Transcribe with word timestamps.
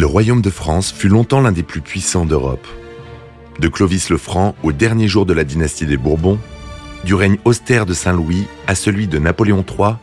Le 0.00 0.06
royaume 0.06 0.40
de 0.40 0.48
France 0.48 0.94
fut 0.96 1.08
longtemps 1.08 1.42
l'un 1.42 1.52
des 1.52 1.62
plus 1.62 1.82
puissants 1.82 2.24
d'Europe. 2.24 2.66
De 3.58 3.68
Clovis 3.68 4.08
le 4.08 4.16
Franc 4.16 4.54
au 4.62 4.72
dernier 4.72 5.08
jour 5.08 5.26
de 5.26 5.34
la 5.34 5.44
dynastie 5.44 5.84
des 5.84 5.98
Bourbons, 5.98 6.38
du 7.04 7.12
règne 7.12 7.36
austère 7.44 7.84
de 7.84 7.92
Saint-Louis 7.92 8.46
à 8.66 8.74
celui 8.74 9.08
de 9.08 9.18
Napoléon 9.18 9.62
III, 9.62 9.96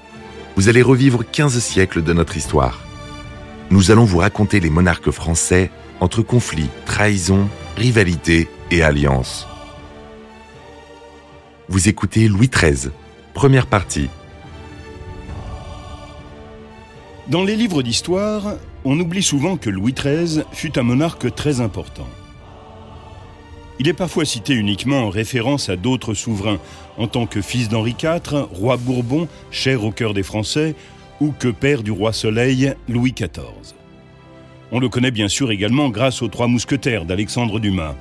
vous 0.56 0.70
allez 0.70 0.84
revivre 0.84 1.24
15 1.28 1.57
siècles 1.57 2.04
de 2.04 2.14
notre 2.14 2.38
histoire. 2.38 2.86
Nous 3.71 3.89
allons 3.89 4.04
vous 4.04 4.20
raconter 4.20 4.60
les 4.60 4.70
monarques 4.70 5.10
français 5.10 5.71
entre 6.00 6.21
conflits, 6.21 6.70
trahisons, 6.86 7.50
rivalités 7.75 8.48
et 8.70 8.84
alliances. 8.84 9.48
Vous 11.70 11.89
écoutez 11.89 12.28
Louis 12.28 12.50
XIII, 12.50 12.92
première 13.34 13.66
partie. 13.66 14.10
Dans 17.29 17.43
les 17.43 17.56
livres 17.56 17.82
d'histoire, 17.82 18.54
on 18.89 18.97
oublie 19.01 19.21
souvent 19.21 19.57
que 19.57 19.69
Louis 19.69 19.91
XIII 19.91 20.43
fut 20.54 20.79
un 20.79 20.83
monarque 20.83 21.36
très 21.36 21.59
important. 21.59 22.07
Il 23.79 23.89
est 23.89 23.93
parfois 23.93 24.23
cité 24.23 24.54
uniquement 24.54 25.01
en 25.01 25.10
référence 25.10 25.68
à 25.68 25.75
d'autres 25.75 26.13
souverains, 26.13 26.60
en 26.97 27.07
tant 27.07 27.25
que 27.25 27.41
fils 27.41 27.68
d'Henri 27.68 27.97
IV, 28.01 28.47
roi 28.54 28.77
Bourbon, 28.77 29.27
cher 29.51 29.83
au 29.83 29.91
cœur 29.91 30.13
des 30.13 30.23
Français, 30.23 30.73
ou 31.19 31.33
que 31.37 31.50
père 31.50 31.83
du 31.83 31.91
roi 31.91 32.13
Soleil, 32.13 32.75
Louis 32.88 33.11
XIV. 33.11 33.75
On 34.72 34.80
le 34.80 34.88
connaît 34.88 35.11
bien 35.11 35.27
sûr 35.27 35.52
également 35.52 35.89
grâce 35.89 36.22
aux 36.22 36.30
trois 36.30 36.47
mousquetaires 36.47 37.03
d'Alexandre 37.03 37.59
Dumas. 37.59 37.95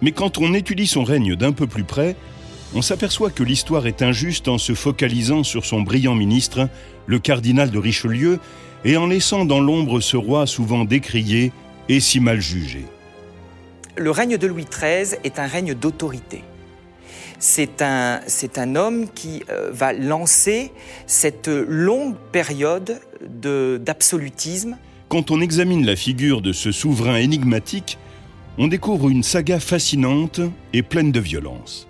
Mais 0.00 0.12
quand 0.12 0.38
on 0.38 0.54
étudie 0.54 0.86
son 0.86 1.02
règne 1.02 1.34
d'un 1.34 1.50
peu 1.50 1.66
plus 1.66 1.82
près, 1.82 2.14
on 2.72 2.82
s'aperçoit 2.82 3.30
que 3.30 3.42
l'histoire 3.42 3.88
est 3.88 4.02
injuste 4.02 4.46
en 4.46 4.58
se 4.58 4.74
focalisant 4.74 5.42
sur 5.42 5.64
son 5.64 5.82
brillant 5.82 6.14
ministre, 6.14 6.68
le 7.06 7.18
cardinal 7.18 7.72
de 7.72 7.78
Richelieu, 7.78 8.38
et 8.84 8.96
en 8.96 9.06
laissant 9.06 9.44
dans 9.44 9.60
l'ombre 9.60 10.00
ce 10.00 10.16
roi 10.16 10.46
souvent 10.46 10.84
décrié 10.84 11.52
et 11.88 12.00
si 12.00 12.20
mal 12.20 12.40
jugé. 12.40 12.84
Le 13.96 14.10
règne 14.10 14.36
de 14.36 14.46
Louis 14.46 14.66
XIII 14.70 15.18
est 15.24 15.38
un 15.38 15.46
règne 15.46 15.74
d'autorité. 15.74 16.44
C'est 17.40 17.82
un, 17.82 18.20
c'est 18.26 18.58
un 18.58 18.74
homme 18.74 19.08
qui 19.14 19.42
euh, 19.48 19.70
va 19.72 19.92
lancer 19.92 20.72
cette 21.06 21.48
longue 21.48 22.16
période 22.32 23.00
d'absolutisme. 23.20 24.76
Quand 25.08 25.30
on 25.30 25.40
examine 25.40 25.86
la 25.86 25.96
figure 25.96 26.42
de 26.42 26.52
ce 26.52 26.72
souverain 26.72 27.16
énigmatique, 27.16 27.98
on 28.58 28.66
découvre 28.66 29.08
une 29.08 29.22
saga 29.22 29.60
fascinante 29.60 30.40
et 30.72 30.82
pleine 30.82 31.12
de 31.12 31.20
violence. 31.20 31.86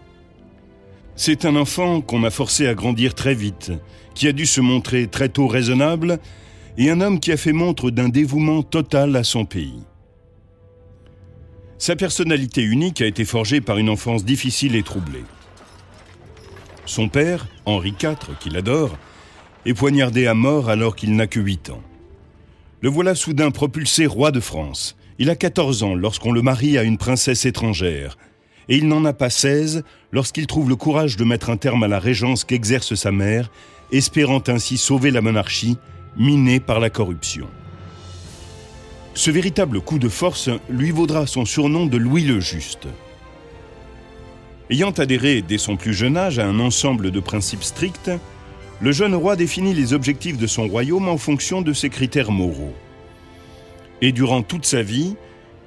C'est 1.16 1.47
un 1.47 1.56
enfant 1.56 2.00
qu'on 2.00 2.25
a 2.25 2.31
forcé 2.31 2.66
à 2.66 2.75
grandir 2.75 3.14
très 3.14 3.34
vite, 3.34 3.72
qui 4.14 4.28
a 4.28 4.33
dû 4.33 4.47
se 4.47 4.61
montrer 4.61 5.09
très 5.09 5.31
tôt 5.31 5.48
raisonnable, 5.48 6.20
et 6.79 6.91
un 6.91 7.01
homme 7.01 7.19
qui 7.19 7.33
a 7.33 7.37
fait 7.37 7.53
montre 7.53 7.91
d'un 7.91 8.09
dévouement 8.09 8.62
total 8.62 9.17
à 9.17 9.25
son 9.25 9.45
pays. 9.45 9.83
Sa 11.77 11.97
personnalité 11.97 12.62
unique 12.62 13.03
a 13.03 13.07
été 13.07 13.25
forgée 13.25 13.61
par 13.61 13.79
une 13.79 13.91
enfance 13.91 14.25
difficile 14.25 14.77
et 14.77 14.84
troublée. 14.84 15.25
Son 16.87 17.09
père, 17.09 17.49
Henri 17.67 17.95
IV, 18.01 18.37
qu'il 18.41 18.56
adore, 18.56 18.97
est 19.67 19.75
poignardé 19.75 20.27
à 20.29 20.34
mort 20.34 20.71
alors 20.71 20.95
qu'il 20.95 21.15
n'a 21.17 21.27
que 21.27 21.41
8 21.41 21.71
ans. 21.71 21.83
Le 22.81 22.89
voilà 22.89 23.17
soudain 23.17 23.51
propulsé 23.51 24.06
roi 24.06 24.31
de 24.31 24.41
France. 24.41 24.97
Il 25.19 25.31
a 25.31 25.37
14 25.37 25.83
ans 25.83 25.95
lorsqu'on 25.97 26.31
le 26.31 26.43
marie 26.43 26.79
à 26.79 26.84
une 26.84 26.97
princesse 26.97 27.45
étrangère, 27.45 28.17
et 28.69 28.77
il 28.77 28.87
n'en 28.87 29.05
a 29.05 29.12
pas 29.12 29.31
16 29.31 29.83
lorsqu'il 30.12 30.47
trouve 30.47 30.69
le 30.69 30.77
courage 30.77 31.17
de 31.17 31.25
mettre 31.25 31.51
un 31.51 31.56
terme 31.56 31.83
à 31.83 31.89
la 31.89 31.99
régence 31.99 32.45
qu'exerce 32.45 32.95
sa 32.95 33.11
mère, 33.11 33.51
espérant 33.91 34.43
ainsi 34.47 34.79
sauver 34.79 35.11
la 35.11 35.21
monarchie, 35.21 35.77
minée 36.19 36.61
par 36.61 36.81
la 36.81 36.91
corruption. 36.91 37.47
Ce 39.15 39.31
véritable 39.31 39.81
coup 39.81 39.99
de 39.99 40.09
force 40.09 40.51
lui 40.69 40.91
vaudra 40.91 41.27
son 41.27 41.45
surnom 41.45 41.87
de 41.87 41.97
Louis 41.97 42.25
le 42.25 42.41
Juste. 42.41 42.89
Ayant 44.71 44.91
adhéré 44.91 45.43
dès 45.43 45.59
son 45.59 45.77
plus 45.77 45.95
jeune 45.95 46.17
âge 46.17 46.39
à 46.39 46.47
un 46.47 46.61
ensemble 46.61 47.11
de 47.11 47.21
principes 47.21 47.65
stricts, 47.65 48.11
le 48.81 48.93
jeune 48.93 49.15
roi 49.15 49.34
définit 49.34 49.75
les 49.75 49.93
objectifs 49.93 50.37
de 50.37 50.47
son 50.47 50.69
royaume 50.69 51.09
en 51.09 51.19
fonction 51.19 51.62
de 51.62 51.73
ses 51.73 51.89
critères 51.89 52.31
moraux. 52.31 52.75
Et 54.03 54.12
durant 54.12 54.43
toute 54.43 54.67
sa 54.67 54.83
vie, 54.83 55.17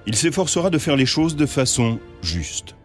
il 0.08 0.16
s'efforcera 0.16 0.70
de 0.70 0.78
faire 0.78 0.96
les 0.96 1.06
choses 1.06 1.36
de 1.36 1.46
façon 1.46 2.00
juste. 2.22 2.76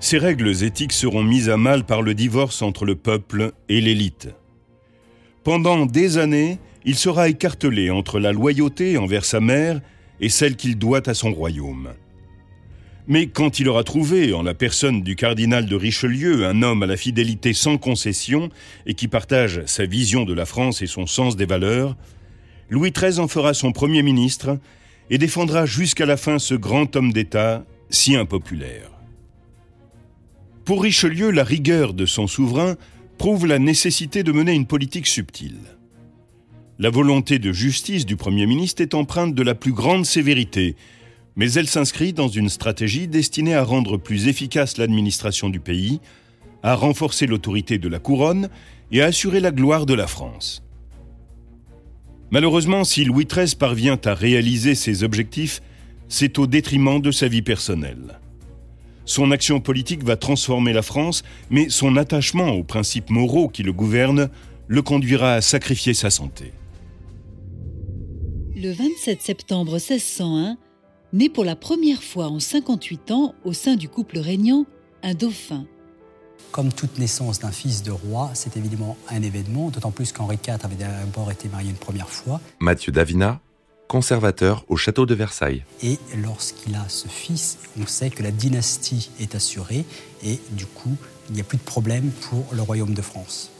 Ces 0.00 0.18
règles 0.18 0.64
éthiques 0.64 0.92
seront 0.92 1.22
mises 1.22 1.48
à 1.48 1.56
mal 1.56 1.84
par 1.84 2.02
le 2.02 2.14
divorce 2.14 2.60
entre 2.62 2.84
le 2.84 2.96
peuple 2.96 3.52
et 3.68 3.80
l'élite. 3.80 4.30
Pendant 5.44 5.86
des 5.86 6.18
années, 6.18 6.58
il 6.84 6.94
sera 6.94 7.28
écartelé 7.28 7.90
entre 7.90 8.20
la 8.20 8.32
loyauté 8.32 8.96
envers 8.96 9.24
sa 9.24 9.40
mère 9.40 9.80
et 10.20 10.28
celle 10.28 10.56
qu'il 10.56 10.78
doit 10.78 11.08
à 11.08 11.14
son 11.14 11.32
royaume. 11.32 11.90
Mais 13.08 13.26
quand 13.26 13.58
il 13.58 13.68
aura 13.68 13.82
trouvé, 13.82 14.32
en 14.32 14.44
la 14.44 14.54
personne 14.54 15.02
du 15.02 15.16
cardinal 15.16 15.66
de 15.66 15.74
Richelieu, 15.74 16.46
un 16.46 16.62
homme 16.62 16.84
à 16.84 16.86
la 16.86 16.96
fidélité 16.96 17.52
sans 17.52 17.76
concession 17.76 18.48
et 18.86 18.94
qui 18.94 19.08
partage 19.08 19.62
sa 19.66 19.84
vision 19.84 20.24
de 20.24 20.32
la 20.32 20.46
France 20.46 20.82
et 20.82 20.86
son 20.86 21.06
sens 21.06 21.34
des 21.34 21.46
valeurs, 21.46 21.96
Louis 22.70 22.92
XIII 22.92 23.18
en 23.18 23.26
fera 23.26 23.54
son 23.54 23.72
Premier 23.72 24.04
ministre 24.04 24.58
et 25.10 25.18
défendra 25.18 25.66
jusqu'à 25.66 26.06
la 26.06 26.16
fin 26.16 26.38
ce 26.38 26.54
grand 26.54 26.94
homme 26.94 27.12
d'État 27.12 27.64
si 27.90 28.14
impopulaire. 28.14 28.90
Pour 30.64 30.84
Richelieu, 30.84 31.32
la 31.32 31.42
rigueur 31.42 31.92
de 31.92 32.06
son 32.06 32.28
souverain 32.28 32.76
prouve 33.18 33.46
la 33.46 33.58
nécessité 33.58 34.22
de 34.22 34.32
mener 34.32 34.52
une 34.52 34.66
politique 34.66 35.06
subtile. 35.06 35.58
La 36.78 36.90
volonté 36.90 37.38
de 37.38 37.52
justice 37.52 38.06
du 38.06 38.16
Premier 38.16 38.46
ministre 38.46 38.82
est 38.82 38.94
empreinte 38.94 39.34
de 39.34 39.42
la 39.42 39.54
plus 39.54 39.72
grande 39.72 40.04
sévérité, 40.04 40.74
mais 41.36 41.52
elle 41.52 41.68
s'inscrit 41.68 42.12
dans 42.12 42.28
une 42.28 42.48
stratégie 42.48 43.08
destinée 43.08 43.54
à 43.54 43.62
rendre 43.62 43.96
plus 43.96 44.28
efficace 44.28 44.78
l'administration 44.78 45.48
du 45.48 45.60
pays, 45.60 46.00
à 46.62 46.74
renforcer 46.74 47.26
l'autorité 47.26 47.78
de 47.78 47.88
la 47.88 47.98
couronne 47.98 48.48
et 48.90 49.02
à 49.02 49.06
assurer 49.06 49.40
la 49.40 49.50
gloire 49.50 49.86
de 49.86 49.94
la 49.94 50.06
France. 50.06 50.62
Malheureusement, 52.30 52.84
si 52.84 53.04
Louis 53.04 53.26
XIII 53.26 53.54
parvient 53.56 53.98
à 54.04 54.14
réaliser 54.14 54.74
ses 54.74 55.04
objectifs, 55.04 55.60
c'est 56.08 56.38
au 56.38 56.46
détriment 56.46 57.00
de 57.00 57.10
sa 57.10 57.28
vie 57.28 57.42
personnelle. 57.42 58.20
Son 59.04 59.30
action 59.30 59.60
politique 59.60 60.04
va 60.04 60.16
transformer 60.16 60.72
la 60.72 60.82
France, 60.82 61.22
mais 61.50 61.68
son 61.68 61.96
attachement 61.96 62.50
aux 62.50 62.64
principes 62.64 63.10
moraux 63.10 63.48
qui 63.48 63.62
le 63.62 63.72
gouvernent 63.72 64.30
le 64.68 64.82
conduira 64.82 65.34
à 65.34 65.40
sacrifier 65.40 65.94
sa 65.94 66.10
santé. 66.10 66.52
Le 68.54 68.70
27 68.72 69.20
septembre 69.20 69.72
1601, 69.72 70.56
naît 71.12 71.28
pour 71.28 71.44
la 71.44 71.56
première 71.56 72.02
fois 72.02 72.26
en 72.26 72.40
58 72.40 73.10
ans 73.10 73.34
au 73.44 73.52
sein 73.52 73.76
du 73.76 73.88
couple 73.88 74.18
régnant 74.18 74.66
un 75.02 75.14
dauphin. 75.14 75.66
Comme 76.50 76.72
toute 76.72 76.98
naissance 76.98 77.38
d'un 77.38 77.50
fils 77.50 77.82
de 77.82 77.90
roi, 77.90 78.30
c'est 78.34 78.56
évidemment 78.56 78.96
un 79.08 79.22
événement, 79.22 79.70
d'autant 79.70 79.90
plus 79.90 80.12
qu'Henri 80.12 80.36
IV 80.36 80.58
avait 80.64 80.76
d'abord 80.76 81.30
été 81.30 81.48
marié 81.48 81.70
une 81.70 81.76
première 81.76 82.08
fois. 82.08 82.40
Mathieu 82.60 82.92
Davina, 82.92 83.40
conservateur 83.92 84.64
au 84.68 84.78
château 84.78 85.04
de 85.04 85.14
Versailles. 85.14 85.64
Et 85.82 85.98
lorsqu'il 86.24 86.74
a 86.76 86.88
ce 86.88 87.08
fils, 87.08 87.58
on 87.78 87.86
sait 87.86 88.08
que 88.08 88.22
la 88.22 88.30
dynastie 88.30 89.10
est 89.20 89.34
assurée 89.34 89.84
et 90.24 90.40
du 90.52 90.64
coup, 90.64 90.96
il 91.28 91.34
n'y 91.34 91.42
a 91.42 91.44
plus 91.44 91.58
de 91.58 91.62
problème 91.62 92.10
pour 92.30 92.46
le 92.52 92.62
royaume 92.62 92.94
de 92.94 93.02
France. 93.02 93.50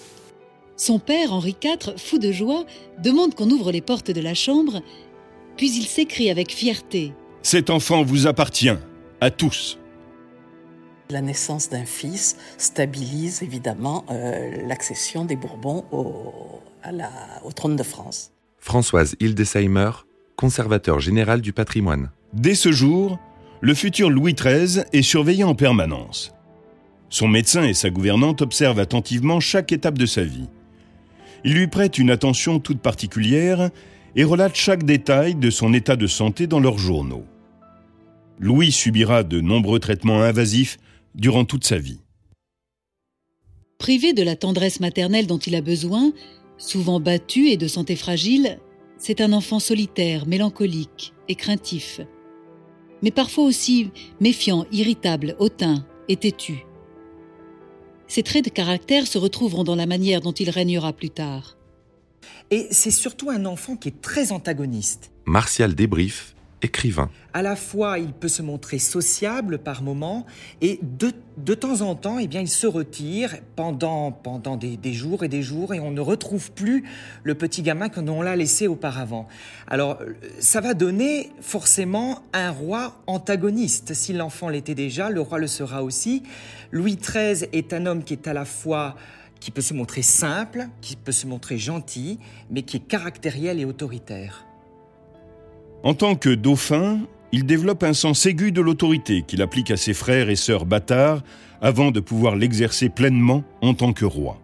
Son 0.78 0.98
père, 0.98 1.34
Henri 1.34 1.54
IV, 1.62 1.98
fou 1.98 2.18
de 2.18 2.32
joie, 2.32 2.64
demande 2.98 3.34
qu'on 3.34 3.50
ouvre 3.50 3.72
les 3.72 3.82
portes 3.82 4.10
de 4.10 4.22
la 4.22 4.32
chambre, 4.32 4.80
puis 5.58 5.70
il 5.76 5.84
s'écrie 5.84 6.30
avec 6.30 6.50
fierté. 6.50 7.12
Cet 7.42 7.68
enfant 7.68 8.02
vous 8.02 8.26
appartient, 8.26 8.78
à 9.20 9.30
tous. 9.30 9.78
La 11.10 11.20
naissance 11.20 11.68
d'un 11.68 11.84
fils 11.84 12.38
stabilise 12.56 13.42
évidemment 13.42 14.06
euh, 14.10 14.66
l'accession 14.66 15.26
des 15.26 15.36
Bourbons 15.36 15.84
au, 15.92 16.32
au 17.44 17.52
trône 17.52 17.76
de 17.76 17.82
France. 17.82 18.30
Françoise 18.58 19.14
Hildesheimer, 19.20 19.90
conservateur 20.36 21.00
général 21.00 21.40
du 21.40 21.52
patrimoine. 21.52 22.10
Dès 22.32 22.54
ce 22.54 22.72
jour, 22.72 23.18
le 23.60 23.74
futur 23.74 24.10
Louis 24.10 24.34
XIII 24.34 24.84
est 24.92 25.02
surveillé 25.02 25.44
en 25.44 25.54
permanence. 25.54 26.32
Son 27.10 27.28
médecin 27.28 27.64
et 27.64 27.74
sa 27.74 27.90
gouvernante 27.90 28.42
observent 28.42 28.80
attentivement 28.80 29.38
chaque 29.38 29.70
étape 29.70 29.98
de 29.98 30.06
sa 30.06 30.24
vie. 30.24 30.48
Ils 31.44 31.54
lui 31.54 31.66
prêtent 31.66 31.98
une 31.98 32.10
attention 32.10 32.58
toute 32.58 32.80
particulière 32.80 33.70
et 34.16 34.24
relatent 34.24 34.56
chaque 34.56 34.84
détail 34.84 35.34
de 35.34 35.50
son 35.50 35.74
état 35.74 35.96
de 35.96 36.06
santé 36.06 36.46
dans 36.46 36.60
leurs 36.60 36.78
journaux. 36.78 37.24
Louis 38.38 38.72
subira 38.72 39.22
de 39.22 39.40
nombreux 39.40 39.78
traitements 39.78 40.22
invasifs 40.22 40.78
durant 41.14 41.44
toute 41.44 41.64
sa 41.64 41.78
vie. 41.78 42.00
Privé 43.78 44.12
de 44.12 44.22
la 44.22 44.36
tendresse 44.36 44.80
maternelle 44.80 45.26
dont 45.26 45.38
il 45.38 45.54
a 45.54 45.60
besoin, 45.60 46.12
souvent 46.56 47.00
battu 47.00 47.48
et 47.48 47.56
de 47.56 47.68
santé 47.68 47.96
fragile, 47.96 48.58
c'est 49.02 49.20
un 49.20 49.32
enfant 49.32 49.58
solitaire, 49.58 50.28
mélancolique 50.28 51.12
et 51.26 51.34
craintif, 51.34 52.00
mais 53.02 53.10
parfois 53.10 53.42
aussi 53.42 53.90
méfiant, 54.20 54.64
irritable, 54.70 55.34
hautain 55.40 55.84
et 56.08 56.16
têtu. 56.16 56.64
Ces 58.06 58.22
traits 58.22 58.44
de 58.44 58.50
caractère 58.50 59.08
se 59.08 59.18
retrouveront 59.18 59.64
dans 59.64 59.74
la 59.74 59.86
manière 59.86 60.20
dont 60.20 60.30
il 60.30 60.50
régnera 60.50 60.92
plus 60.92 61.10
tard. 61.10 61.56
Et 62.52 62.68
c'est 62.70 62.92
surtout 62.92 63.30
un 63.30 63.44
enfant 63.44 63.74
qui 63.74 63.88
est 63.88 64.00
très 64.00 64.30
antagoniste. 64.30 65.10
Martial 65.26 65.74
Débrief, 65.74 66.36
À 67.34 67.42
la 67.42 67.56
fois, 67.56 67.98
il 67.98 68.12
peut 68.12 68.28
se 68.28 68.42
montrer 68.42 68.78
sociable 68.78 69.58
par 69.58 69.82
moments, 69.82 70.26
et 70.60 70.78
de, 70.82 71.12
de 71.36 71.54
temps 71.54 71.80
en 71.80 71.94
temps, 71.94 72.18
eh 72.18 72.28
bien, 72.28 72.40
il 72.40 72.48
se 72.48 72.66
retire 72.66 73.36
pendant, 73.56 74.12
pendant 74.12 74.56
des, 74.56 74.76
des, 74.76 74.92
jours 74.92 75.24
et 75.24 75.28
des 75.28 75.42
jours, 75.42 75.74
et 75.74 75.80
on 75.80 75.90
ne 75.90 76.00
retrouve 76.00 76.52
plus 76.52 76.84
le 77.24 77.34
petit 77.34 77.62
gamin 77.62 77.88
que 77.88 78.00
l'on 78.00 78.22
l'a 78.22 78.36
laissé 78.36 78.68
auparavant. 78.68 79.26
Alors, 79.66 79.98
ça 80.38 80.60
va 80.60 80.74
donner 80.74 81.30
forcément 81.40 82.22
un 82.32 82.50
roi 82.50 83.02
antagoniste. 83.06 83.94
Si 83.94 84.12
l'enfant 84.12 84.48
l'était 84.48 84.74
déjà, 84.74 85.10
le 85.10 85.20
roi 85.20 85.38
le 85.38 85.46
sera 85.46 85.82
aussi. 85.82 86.22
Louis 86.70 86.96
XIII 86.96 87.48
est 87.52 87.72
un 87.72 87.86
homme 87.86 88.04
qui 88.04 88.12
est 88.12 88.28
à 88.28 88.32
la 88.32 88.44
fois 88.44 88.96
qui 89.40 89.50
peut 89.50 89.62
se 89.62 89.74
montrer 89.74 90.02
simple, 90.02 90.68
qui 90.80 90.94
peut 90.94 91.10
se 91.10 91.26
montrer 91.26 91.58
gentil, 91.58 92.20
mais 92.50 92.62
qui 92.62 92.76
est 92.76 92.80
caractériel 92.80 93.58
et 93.58 93.64
autoritaire. 93.64 94.46
En 95.82 95.94
tant 95.94 96.14
que 96.14 96.30
dauphin, 96.30 97.00
il 97.32 97.44
développe 97.44 97.82
un 97.82 97.94
sens 97.94 98.26
aigu 98.26 98.52
de 98.52 98.60
l'autorité 98.60 99.24
qu'il 99.26 99.42
applique 99.42 99.70
à 99.70 99.76
ses 99.76 99.94
frères 99.94 100.30
et 100.30 100.36
sœurs 100.36 100.66
bâtards 100.66 101.22
avant 101.60 101.90
de 101.90 102.00
pouvoir 102.00 102.36
l'exercer 102.36 102.88
pleinement 102.88 103.42
en 103.62 103.74
tant 103.74 103.92
que 103.92 104.04
roi. 104.04 104.40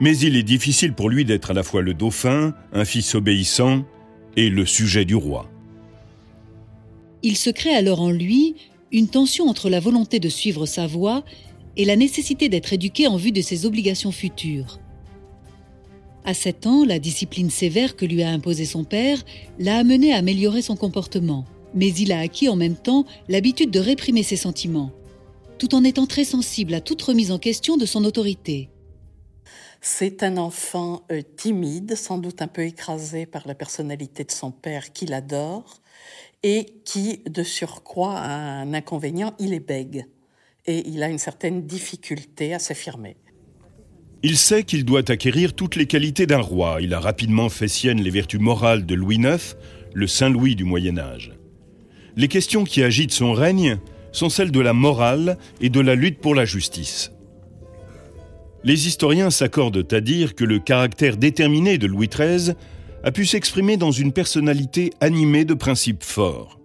Mais 0.00 0.16
il 0.18 0.36
est 0.36 0.42
difficile 0.42 0.92
pour 0.92 1.10
lui 1.10 1.24
d'être 1.24 1.50
à 1.50 1.54
la 1.54 1.62
fois 1.62 1.82
le 1.82 1.94
dauphin, 1.94 2.54
un 2.72 2.84
fils 2.84 3.14
obéissant, 3.14 3.84
et 4.36 4.50
le 4.50 4.66
sujet 4.66 5.04
du 5.04 5.14
roi. 5.14 5.50
Il 7.22 7.36
se 7.36 7.50
crée 7.50 7.74
alors 7.74 8.02
en 8.02 8.10
lui 8.10 8.54
une 8.92 9.08
tension 9.08 9.48
entre 9.48 9.68
la 9.68 9.80
volonté 9.80 10.20
de 10.20 10.28
suivre 10.28 10.66
sa 10.66 10.86
voie 10.86 11.24
et 11.76 11.84
la 11.84 11.96
nécessité 11.96 12.48
d'être 12.48 12.72
éduqué 12.72 13.06
en 13.06 13.16
vue 13.16 13.32
de 13.32 13.40
ses 13.40 13.66
obligations 13.66 14.12
futures. 14.12 14.78
À 16.28 16.34
7 16.34 16.66
ans, 16.66 16.84
la 16.84 16.98
discipline 16.98 17.50
sévère 17.50 17.94
que 17.94 18.04
lui 18.04 18.24
a 18.24 18.30
imposée 18.30 18.64
son 18.64 18.82
père 18.82 19.24
l'a 19.60 19.78
amené 19.78 20.12
à 20.12 20.16
améliorer 20.16 20.60
son 20.60 20.74
comportement, 20.74 21.44
mais 21.72 21.88
il 21.88 22.10
a 22.10 22.18
acquis 22.18 22.48
en 22.48 22.56
même 22.56 22.74
temps 22.74 23.06
l'habitude 23.28 23.70
de 23.70 23.78
réprimer 23.78 24.24
ses 24.24 24.34
sentiments, 24.34 24.90
tout 25.60 25.76
en 25.76 25.84
étant 25.84 26.06
très 26.06 26.24
sensible 26.24 26.74
à 26.74 26.80
toute 26.80 27.00
remise 27.00 27.30
en 27.30 27.38
question 27.38 27.76
de 27.76 27.86
son 27.86 28.04
autorité. 28.04 28.70
C'est 29.80 30.24
un 30.24 30.36
enfant 30.36 31.04
euh, 31.12 31.22
timide, 31.36 31.94
sans 31.94 32.18
doute 32.18 32.42
un 32.42 32.48
peu 32.48 32.62
écrasé 32.62 33.24
par 33.24 33.46
la 33.46 33.54
personnalité 33.54 34.24
de 34.24 34.32
son 34.32 34.50
père 34.50 34.92
qu'il 34.92 35.12
adore, 35.12 35.80
et 36.42 36.66
qui, 36.84 37.22
de 37.30 37.44
surcroît, 37.44 38.18
a 38.18 38.32
un 38.32 38.74
inconvénient, 38.74 39.32
il 39.38 39.54
est 39.54 39.60
bègue, 39.60 40.06
et 40.66 40.88
il 40.88 41.04
a 41.04 41.08
une 41.08 41.18
certaine 41.18 41.68
difficulté 41.68 42.52
à 42.52 42.58
s'affirmer. 42.58 43.16
Il 44.22 44.36
sait 44.36 44.64
qu'il 44.64 44.84
doit 44.84 45.10
acquérir 45.10 45.52
toutes 45.52 45.76
les 45.76 45.86
qualités 45.86 46.26
d'un 46.26 46.40
roi. 46.40 46.78
Il 46.80 46.94
a 46.94 47.00
rapidement 47.00 47.48
fait 47.48 47.68
sienne 47.68 48.00
les 48.00 48.10
vertus 48.10 48.40
morales 48.40 48.86
de 48.86 48.94
Louis 48.94 49.16
IX, 49.16 49.56
le 49.94 50.06
Saint-Louis 50.06 50.56
du 50.56 50.64
Moyen 50.64 50.98
Âge. 50.98 51.32
Les 52.16 52.28
questions 52.28 52.64
qui 52.64 52.82
agitent 52.82 53.12
son 53.12 53.32
règne 53.32 53.78
sont 54.12 54.30
celles 54.30 54.50
de 54.50 54.60
la 54.60 54.72
morale 54.72 55.36
et 55.60 55.68
de 55.68 55.80
la 55.80 55.94
lutte 55.94 56.18
pour 56.18 56.34
la 56.34 56.46
justice. 56.46 57.12
Les 58.64 58.88
historiens 58.88 59.30
s'accordent 59.30 59.86
à 59.92 60.00
dire 60.00 60.34
que 60.34 60.44
le 60.44 60.58
caractère 60.58 61.18
déterminé 61.18 61.78
de 61.78 61.86
Louis 61.86 62.08
XIII 62.08 62.54
a 63.04 63.12
pu 63.12 63.26
s'exprimer 63.26 63.76
dans 63.76 63.92
une 63.92 64.12
personnalité 64.12 64.92
animée 65.00 65.44
de 65.44 65.54
principes 65.54 66.02
forts. 66.02 66.58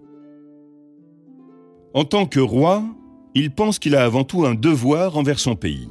En 1.93 2.05
tant 2.05 2.25
que 2.25 2.39
roi, 2.39 2.83
il 3.35 3.51
pense 3.51 3.77
qu'il 3.77 3.95
a 3.95 4.05
avant 4.05 4.23
tout 4.23 4.45
un 4.45 4.55
devoir 4.55 5.17
envers 5.17 5.39
son 5.39 5.55
pays. 5.55 5.89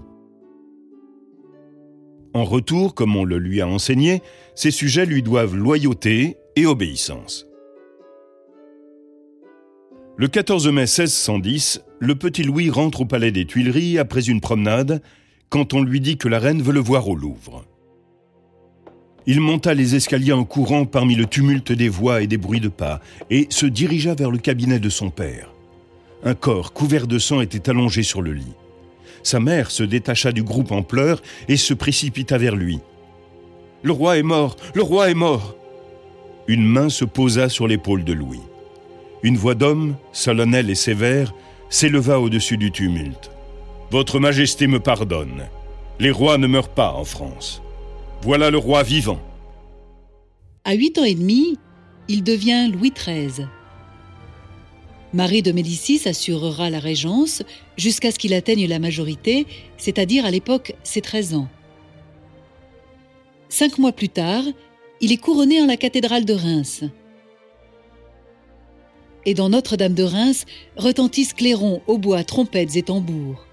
En 2.32 2.44
retour, 2.44 2.94
comme 2.94 3.16
on 3.16 3.24
le 3.24 3.38
lui 3.38 3.60
a 3.60 3.66
enseigné, 3.66 4.22
ses 4.54 4.70
sujets 4.70 5.06
lui 5.06 5.22
doivent 5.22 5.56
loyauté 5.56 6.36
et 6.56 6.66
obéissance. 6.66 7.46
Le 10.16 10.28
14 10.28 10.68
mai 10.68 10.82
1610, 10.82 11.82
le 11.98 12.14
petit 12.14 12.42
Louis 12.42 12.70
rentre 12.70 13.00
au 13.00 13.04
palais 13.04 13.32
des 13.32 13.46
Tuileries 13.46 13.98
après 13.98 14.28
une 14.28 14.40
promenade, 14.40 15.02
quand 15.48 15.74
on 15.74 15.82
lui 15.82 16.00
dit 16.00 16.18
que 16.18 16.28
la 16.28 16.38
reine 16.38 16.62
veut 16.62 16.72
le 16.72 16.80
voir 16.80 17.08
au 17.08 17.16
Louvre. 17.16 17.64
Il 19.26 19.40
monta 19.40 19.74
les 19.74 19.96
escaliers 19.96 20.32
en 20.32 20.44
courant 20.44 20.84
parmi 20.84 21.14
le 21.14 21.26
tumulte 21.26 21.72
des 21.72 21.88
voix 21.88 22.22
et 22.22 22.26
des 22.26 22.38
bruits 22.38 22.60
de 22.60 22.68
pas, 22.68 23.00
et 23.30 23.46
se 23.50 23.66
dirigea 23.66 24.14
vers 24.14 24.30
le 24.30 24.38
cabinet 24.38 24.78
de 24.78 24.88
son 24.88 25.10
père. 25.10 25.52
Un 26.22 26.34
corps 26.34 26.72
couvert 26.72 27.06
de 27.06 27.18
sang 27.18 27.40
était 27.40 27.70
allongé 27.70 28.02
sur 28.02 28.22
le 28.22 28.32
lit. 28.32 28.54
Sa 29.22 29.40
mère 29.40 29.70
se 29.70 29.82
détacha 29.82 30.32
du 30.32 30.42
groupe 30.42 30.72
en 30.72 30.82
pleurs 30.82 31.20
et 31.48 31.56
se 31.56 31.74
précipita 31.74 32.38
vers 32.38 32.56
lui. 32.56 32.80
Le 33.82 33.92
roi 33.92 34.18
est 34.18 34.22
mort, 34.22 34.56
le 34.74 34.82
roi 34.82 35.10
est 35.10 35.14
mort. 35.14 35.56
Une 36.46 36.66
main 36.66 36.88
se 36.88 37.04
posa 37.04 37.48
sur 37.48 37.66
l'épaule 37.66 38.04
de 38.04 38.12
Louis. 38.12 38.40
Une 39.22 39.36
voix 39.36 39.54
d'homme, 39.54 39.96
solennelle 40.12 40.70
et 40.70 40.74
sévère, 40.74 41.32
s'éleva 41.68 42.18
au-dessus 42.18 42.56
du 42.56 42.70
tumulte. 42.70 43.30
Votre 43.90 44.18
Majesté 44.18 44.66
me 44.66 44.80
pardonne. 44.80 45.44
Les 45.98 46.10
rois 46.10 46.38
ne 46.38 46.46
meurent 46.46 46.74
pas 46.74 46.92
en 46.92 47.04
France. 47.04 47.62
Voilà 48.22 48.50
le 48.50 48.58
roi 48.58 48.82
vivant. 48.82 49.20
À 50.64 50.74
huit 50.74 50.98
ans 50.98 51.04
et 51.04 51.14
demi, 51.14 51.58
il 52.08 52.22
devient 52.22 52.70
Louis 52.72 52.90
XIII. 52.90 53.46
Marie 55.12 55.42
de 55.42 55.50
Médicis 55.50 56.02
assurera 56.06 56.70
la 56.70 56.78
régence 56.78 57.42
jusqu'à 57.76 58.12
ce 58.12 58.18
qu'il 58.18 58.32
atteigne 58.32 58.68
la 58.68 58.78
majorité, 58.78 59.46
c'est-à-dire 59.76 60.24
à, 60.24 60.30
l'époque 60.30 60.74
ses 60.84 61.00
13 61.00 61.34
ans. 61.34 61.48
Cinq 63.48 63.78
mois 63.78 63.92
plus 63.92 64.08
tard, 64.08 64.44
il 65.00 65.10
est 65.10 65.16
couronné 65.16 65.60
en 65.60 65.66
la 65.66 65.76
cathédrale 65.76 66.24
de 66.24 66.34
Reims. 66.34 66.84
Et 69.26 69.34
dans 69.34 69.48
Notre-Dame 69.48 69.94
de 69.94 70.04
Reims 70.04 70.46
retentissent 70.76 71.34
clairons, 71.34 71.82
hautbois, 71.88 72.22
trompettes 72.22 72.76
et 72.76 72.82
tambours. 72.82 73.44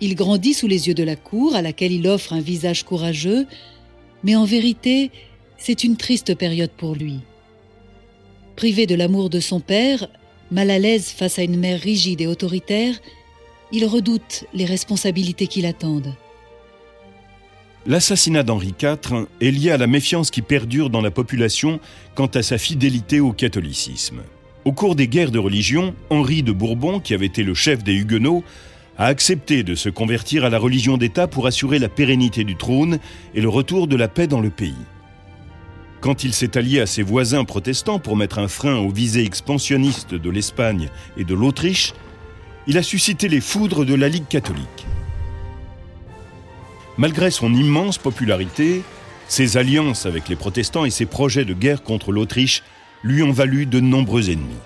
Il 0.00 0.16
grandit 0.16 0.54
sous 0.54 0.66
les 0.66 0.88
yeux 0.88 0.94
de 0.94 1.04
la 1.04 1.14
cour 1.14 1.54
à 1.54 1.62
laquelle 1.62 1.92
il 1.92 2.08
offre 2.08 2.32
un 2.32 2.40
visage 2.40 2.82
courageux, 2.82 3.46
mais 4.24 4.34
en 4.34 4.44
vérité, 4.44 5.12
c'est 5.56 5.84
une 5.84 5.96
triste 5.96 6.34
période 6.34 6.72
pour 6.72 6.96
lui. 6.96 7.20
Privé 8.56 8.86
de 8.86 8.96
l'amour 8.96 9.30
de 9.30 9.38
son 9.38 9.60
père, 9.60 10.08
Mal 10.52 10.70
à 10.70 10.78
l'aise 10.78 11.08
face 11.08 11.38
à 11.38 11.42
une 11.42 11.58
mère 11.58 11.80
rigide 11.80 12.20
et 12.20 12.26
autoritaire, 12.26 12.94
il 13.72 13.86
redoute 13.86 14.44
les 14.52 14.66
responsabilités 14.66 15.46
qui 15.46 15.62
l'attendent. 15.62 16.14
L'assassinat 17.86 18.42
d'Henri 18.42 18.74
IV 18.78 19.28
est 19.40 19.50
lié 19.50 19.70
à 19.70 19.78
la 19.78 19.86
méfiance 19.86 20.30
qui 20.30 20.42
perdure 20.42 20.90
dans 20.90 21.00
la 21.00 21.10
population 21.10 21.80
quant 22.14 22.26
à 22.26 22.42
sa 22.42 22.58
fidélité 22.58 23.18
au 23.18 23.32
catholicisme. 23.32 24.20
Au 24.66 24.72
cours 24.72 24.94
des 24.94 25.08
guerres 25.08 25.30
de 25.30 25.38
religion, 25.38 25.94
Henri 26.10 26.42
de 26.42 26.52
Bourbon, 26.52 27.00
qui 27.00 27.14
avait 27.14 27.26
été 27.26 27.44
le 27.44 27.54
chef 27.54 27.82
des 27.82 27.94
Huguenots, 27.94 28.44
a 28.98 29.06
accepté 29.06 29.62
de 29.62 29.74
se 29.74 29.88
convertir 29.88 30.44
à 30.44 30.50
la 30.50 30.58
religion 30.58 30.98
d'État 30.98 31.28
pour 31.28 31.46
assurer 31.46 31.78
la 31.78 31.88
pérennité 31.88 32.44
du 32.44 32.56
trône 32.56 32.98
et 33.34 33.40
le 33.40 33.48
retour 33.48 33.88
de 33.88 33.96
la 33.96 34.06
paix 34.06 34.26
dans 34.26 34.42
le 34.42 34.50
pays. 34.50 34.74
Quand 36.02 36.24
il 36.24 36.34
s'est 36.34 36.56
allié 36.58 36.80
à 36.80 36.86
ses 36.86 37.04
voisins 37.04 37.44
protestants 37.44 38.00
pour 38.00 38.16
mettre 38.16 38.40
un 38.40 38.48
frein 38.48 38.74
aux 38.74 38.90
visées 38.90 39.24
expansionnistes 39.24 40.14
de 40.14 40.30
l'Espagne 40.30 40.88
et 41.16 41.22
de 41.22 41.32
l'Autriche, 41.32 41.94
il 42.66 42.76
a 42.76 42.82
suscité 42.82 43.28
les 43.28 43.40
foudres 43.40 43.86
de 43.86 43.94
la 43.94 44.08
Ligue 44.08 44.26
catholique. 44.26 44.86
Malgré 46.98 47.30
son 47.30 47.54
immense 47.54 47.98
popularité, 47.98 48.82
ses 49.28 49.56
alliances 49.56 50.04
avec 50.04 50.28
les 50.28 50.34
protestants 50.34 50.84
et 50.84 50.90
ses 50.90 51.06
projets 51.06 51.44
de 51.44 51.54
guerre 51.54 51.84
contre 51.84 52.10
l'Autriche 52.10 52.64
lui 53.04 53.22
ont 53.22 53.30
valu 53.30 53.64
de 53.66 53.78
nombreux 53.78 54.28
ennemis. 54.28 54.58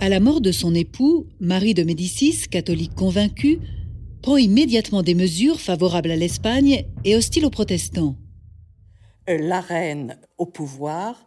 À 0.00 0.08
la 0.08 0.20
mort 0.20 0.40
de 0.40 0.52
son 0.52 0.74
époux, 0.74 1.26
Marie 1.38 1.74
de 1.74 1.82
Médicis, 1.82 2.46
catholique 2.50 2.94
convaincue, 2.94 3.58
prend 4.22 4.38
immédiatement 4.38 5.02
des 5.02 5.14
mesures 5.14 5.60
favorables 5.60 6.12
à 6.12 6.16
l'Espagne 6.16 6.86
et 7.04 7.14
hostiles 7.14 7.44
aux 7.44 7.50
protestants. 7.50 8.16
Euh, 9.28 9.36
la 9.38 9.60
reine 9.60 10.16
au 10.38 10.46
pouvoir 10.46 11.24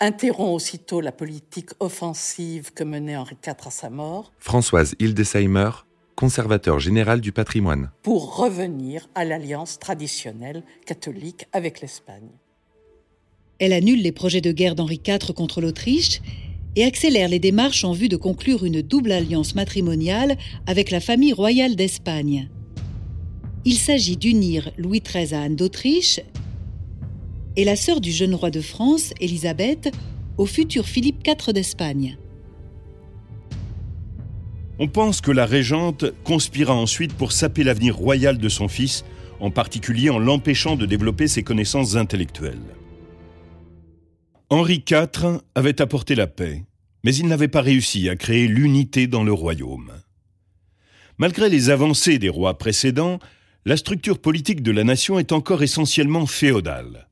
interrompt 0.00 0.56
aussitôt 0.56 1.00
la 1.00 1.12
politique 1.12 1.70
offensive 1.78 2.72
que 2.72 2.84
menait 2.84 3.16
Henri 3.16 3.36
IV 3.46 3.54
à 3.66 3.70
sa 3.70 3.90
mort. 3.90 4.32
Françoise 4.38 4.94
Hildesheimer, 4.98 5.70
conservateur 6.16 6.80
général 6.80 7.20
du 7.20 7.32
patrimoine. 7.32 7.90
Pour 8.02 8.36
revenir 8.36 9.08
à 9.14 9.24
l'alliance 9.24 9.78
traditionnelle 9.78 10.62
catholique 10.86 11.46
avec 11.52 11.80
l'Espagne. 11.80 12.30
Elle 13.58 13.72
annule 13.72 14.02
les 14.02 14.12
projets 14.12 14.40
de 14.40 14.52
guerre 14.52 14.74
d'Henri 14.74 15.00
IV 15.06 15.34
contre 15.34 15.60
l'Autriche 15.60 16.20
et 16.76 16.84
accélère 16.84 17.28
les 17.28 17.38
démarches 17.38 17.84
en 17.84 17.92
vue 17.92 18.08
de 18.08 18.16
conclure 18.16 18.64
une 18.64 18.82
double 18.82 19.12
alliance 19.12 19.54
matrimoniale 19.54 20.36
avec 20.66 20.90
la 20.90 21.00
famille 21.00 21.32
royale 21.32 21.76
d'Espagne. 21.76 22.48
Il 23.64 23.76
s'agit 23.76 24.16
d'unir 24.16 24.70
Louis 24.76 25.00
XIII 25.00 25.34
à 25.34 25.42
Anne 25.42 25.56
d'Autriche 25.56 26.20
et 27.56 27.64
la 27.64 27.76
sœur 27.76 28.00
du 28.00 28.10
jeune 28.10 28.34
roi 28.34 28.50
de 28.50 28.60
France, 28.60 29.12
Élisabeth, 29.20 29.92
au 30.38 30.46
futur 30.46 30.86
Philippe 30.86 31.26
IV 31.26 31.52
d'Espagne. 31.52 32.18
On 34.78 34.88
pense 34.88 35.20
que 35.20 35.30
la 35.30 35.46
régente 35.46 36.04
conspira 36.24 36.74
ensuite 36.74 37.12
pour 37.12 37.30
saper 37.30 37.62
l'avenir 37.62 37.96
royal 37.96 38.38
de 38.38 38.48
son 38.48 38.66
fils 38.66 39.04
en 39.40 39.50
particulier 39.50 40.10
en 40.10 40.18
l'empêchant 40.18 40.76
de 40.76 40.86
développer 40.86 41.28
ses 41.28 41.42
connaissances 41.42 41.96
intellectuelles. 41.96 42.74
Henri 44.50 44.82
IV 44.88 45.40
avait 45.54 45.80
apporté 45.80 46.14
la 46.14 46.26
paix, 46.26 46.64
mais 47.04 47.14
il 47.14 47.26
n'avait 47.28 47.48
pas 47.48 47.60
réussi 47.60 48.08
à 48.08 48.16
créer 48.16 48.48
l'unité 48.48 49.06
dans 49.06 49.22
le 49.22 49.32
royaume. 49.32 49.92
Malgré 51.18 51.48
les 51.48 51.70
avancées 51.70 52.18
des 52.18 52.28
rois 52.28 52.58
précédents, 52.58 53.20
la 53.64 53.76
structure 53.76 54.18
politique 54.18 54.62
de 54.62 54.72
la 54.72 54.84
nation 54.84 55.18
est 55.18 55.32
encore 55.32 55.62
essentiellement 55.62 56.26
féodale. 56.26 57.08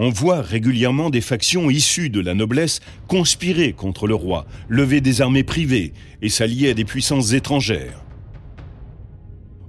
On 0.00 0.10
voit 0.10 0.42
régulièrement 0.42 1.10
des 1.10 1.20
factions 1.20 1.70
issues 1.70 2.08
de 2.08 2.20
la 2.20 2.34
noblesse 2.34 2.78
conspirer 3.08 3.72
contre 3.72 4.06
le 4.06 4.14
roi, 4.14 4.46
lever 4.68 5.00
des 5.00 5.20
armées 5.20 5.42
privées 5.42 5.92
et 6.22 6.28
s'allier 6.28 6.70
à 6.70 6.74
des 6.74 6.84
puissances 6.84 7.32
étrangères. 7.32 8.04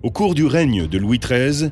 Au 0.04 0.12
cours 0.12 0.36
du 0.36 0.46
règne 0.46 0.88
de 0.88 0.98
Louis 1.00 1.18
XIII, 1.18 1.72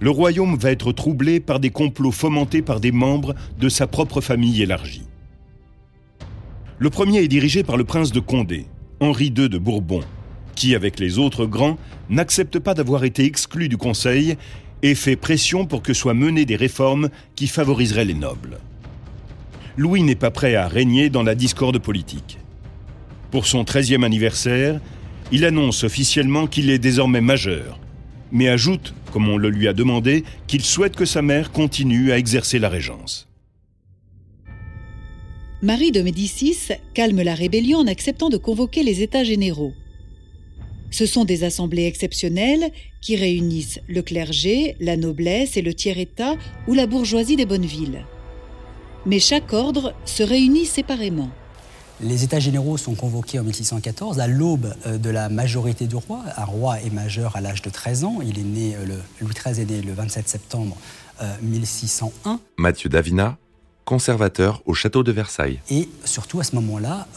le 0.00 0.10
royaume 0.10 0.56
va 0.56 0.70
être 0.70 0.92
troublé 0.92 1.38
par 1.38 1.60
des 1.60 1.68
complots 1.68 2.10
fomentés 2.10 2.62
par 2.62 2.80
des 2.80 2.92
membres 2.92 3.34
de 3.58 3.68
sa 3.68 3.86
propre 3.86 4.22
famille 4.22 4.62
élargie. 4.62 5.06
Le 6.78 6.88
premier 6.88 7.18
est 7.18 7.28
dirigé 7.28 7.62
par 7.62 7.76
le 7.76 7.84
prince 7.84 8.10
de 8.10 8.20
Condé, 8.20 8.66
Henri 9.00 9.26
II 9.26 9.50
de 9.50 9.58
Bourbon, 9.58 10.00
qui, 10.54 10.74
avec 10.74 10.98
les 10.98 11.18
autres 11.18 11.44
grands, 11.44 11.76
n'accepte 12.08 12.58
pas 12.58 12.72
d'avoir 12.72 13.04
été 13.04 13.24
exclu 13.24 13.68
du 13.68 13.76
Conseil 13.76 14.36
et 14.82 14.94
fait 14.94 15.16
pression 15.16 15.66
pour 15.66 15.82
que 15.82 15.92
soient 15.92 16.14
menées 16.14 16.44
des 16.44 16.56
réformes 16.56 17.08
qui 17.34 17.46
favoriseraient 17.46 18.04
les 18.04 18.14
nobles. 18.14 18.58
Louis 19.76 20.02
n'est 20.02 20.14
pas 20.14 20.30
prêt 20.30 20.54
à 20.54 20.68
régner 20.68 21.10
dans 21.10 21.22
la 21.22 21.34
discorde 21.34 21.78
politique. 21.78 22.38
Pour 23.30 23.46
son 23.46 23.62
13e 23.62 24.04
anniversaire, 24.04 24.80
il 25.30 25.44
annonce 25.44 25.84
officiellement 25.84 26.46
qu'il 26.46 26.70
est 26.70 26.78
désormais 26.78 27.20
majeur, 27.20 27.78
mais 28.32 28.48
ajoute, 28.48 28.94
comme 29.12 29.28
on 29.28 29.36
le 29.36 29.50
lui 29.50 29.68
a 29.68 29.72
demandé, 29.72 30.24
qu'il 30.46 30.62
souhaite 30.62 30.96
que 30.96 31.04
sa 31.04 31.22
mère 31.22 31.52
continue 31.52 32.12
à 32.12 32.18
exercer 32.18 32.58
la 32.58 32.68
régence. 32.68 33.28
Marie 35.60 35.90
de 35.90 36.02
Médicis 36.02 36.70
calme 36.94 37.22
la 37.22 37.34
rébellion 37.34 37.78
en 37.78 37.86
acceptant 37.88 38.28
de 38.28 38.36
convoquer 38.36 38.84
les 38.84 39.02
États 39.02 39.24
généraux. 39.24 39.74
Ce 40.90 41.06
sont 41.06 41.24
des 41.24 41.44
assemblées 41.44 41.86
exceptionnelles 41.86 42.70
qui 43.00 43.16
réunissent 43.16 43.80
le 43.88 44.02
clergé, 44.02 44.76
la 44.80 44.96
noblesse 44.96 45.56
et 45.56 45.62
le 45.62 45.74
tiers-État 45.74 46.34
ou 46.66 46.74
la 46.74 46.86
bourgeoisie 46.86 47.36
des 47.36 47.46
bonnes 47.46 47.66
villes. 47.66 48.04
Mais 49.06 49.18
chaque 49.18 49.52
ordre 49.52 49.94
se 50.04 50.22
réunit 50.22 50.66
séparément. 50.66 51.30
Les 52.00 52.22
États 52.22 52.38
généraux 52.38 52.76
sont 52.76 52.94
convoqués 52.94 53.40
en 53.40 53.44
1614 53.44 54.20
à 54.20 54.28
l'aube 54.28 54.72
euh, 54.86 54.98
de 54.98 55.10
la 55.10 55.28
majorité 55.28 55.86
du 55.86 55.96
roi. 55.96 56.22
Un 56.36 56.44
roi 56.44 56.80
est 56.80 56.92
majeur 56.92 57.34
à 57.34 57.40
l'âge 57.40 57.60
de 57.60 57.70
13 57.70 58.04
ans. 58.04 58.18
Il 58.24 58.38
est 58.38 58.44
né, 58.44 58.76
euh, 58.76 58.86
le, 58.86 58.94
Louis 59.20 59.34
XIII 59.34 59.60
est 59.60 59.70
né 59.70 59.82
le 59.82 59.92
27 59.92 60.28
septembre 60.28 60.76
1601. 61.42 62.30
Euh, 62.30 62.36
Mathieu 62.56 62.88
Davina, 62.88 63.36
conservateur 63.84 64.62
au 64.64 64.74
château 64.74 65.02
de 65.02 65.10
Versailles. 65.10 65.58
Et 65.70 65.88
surtout 66.04 66.38
à 66.38 66.44
ce 66.44 66.54
moment-là, 66.54 67.08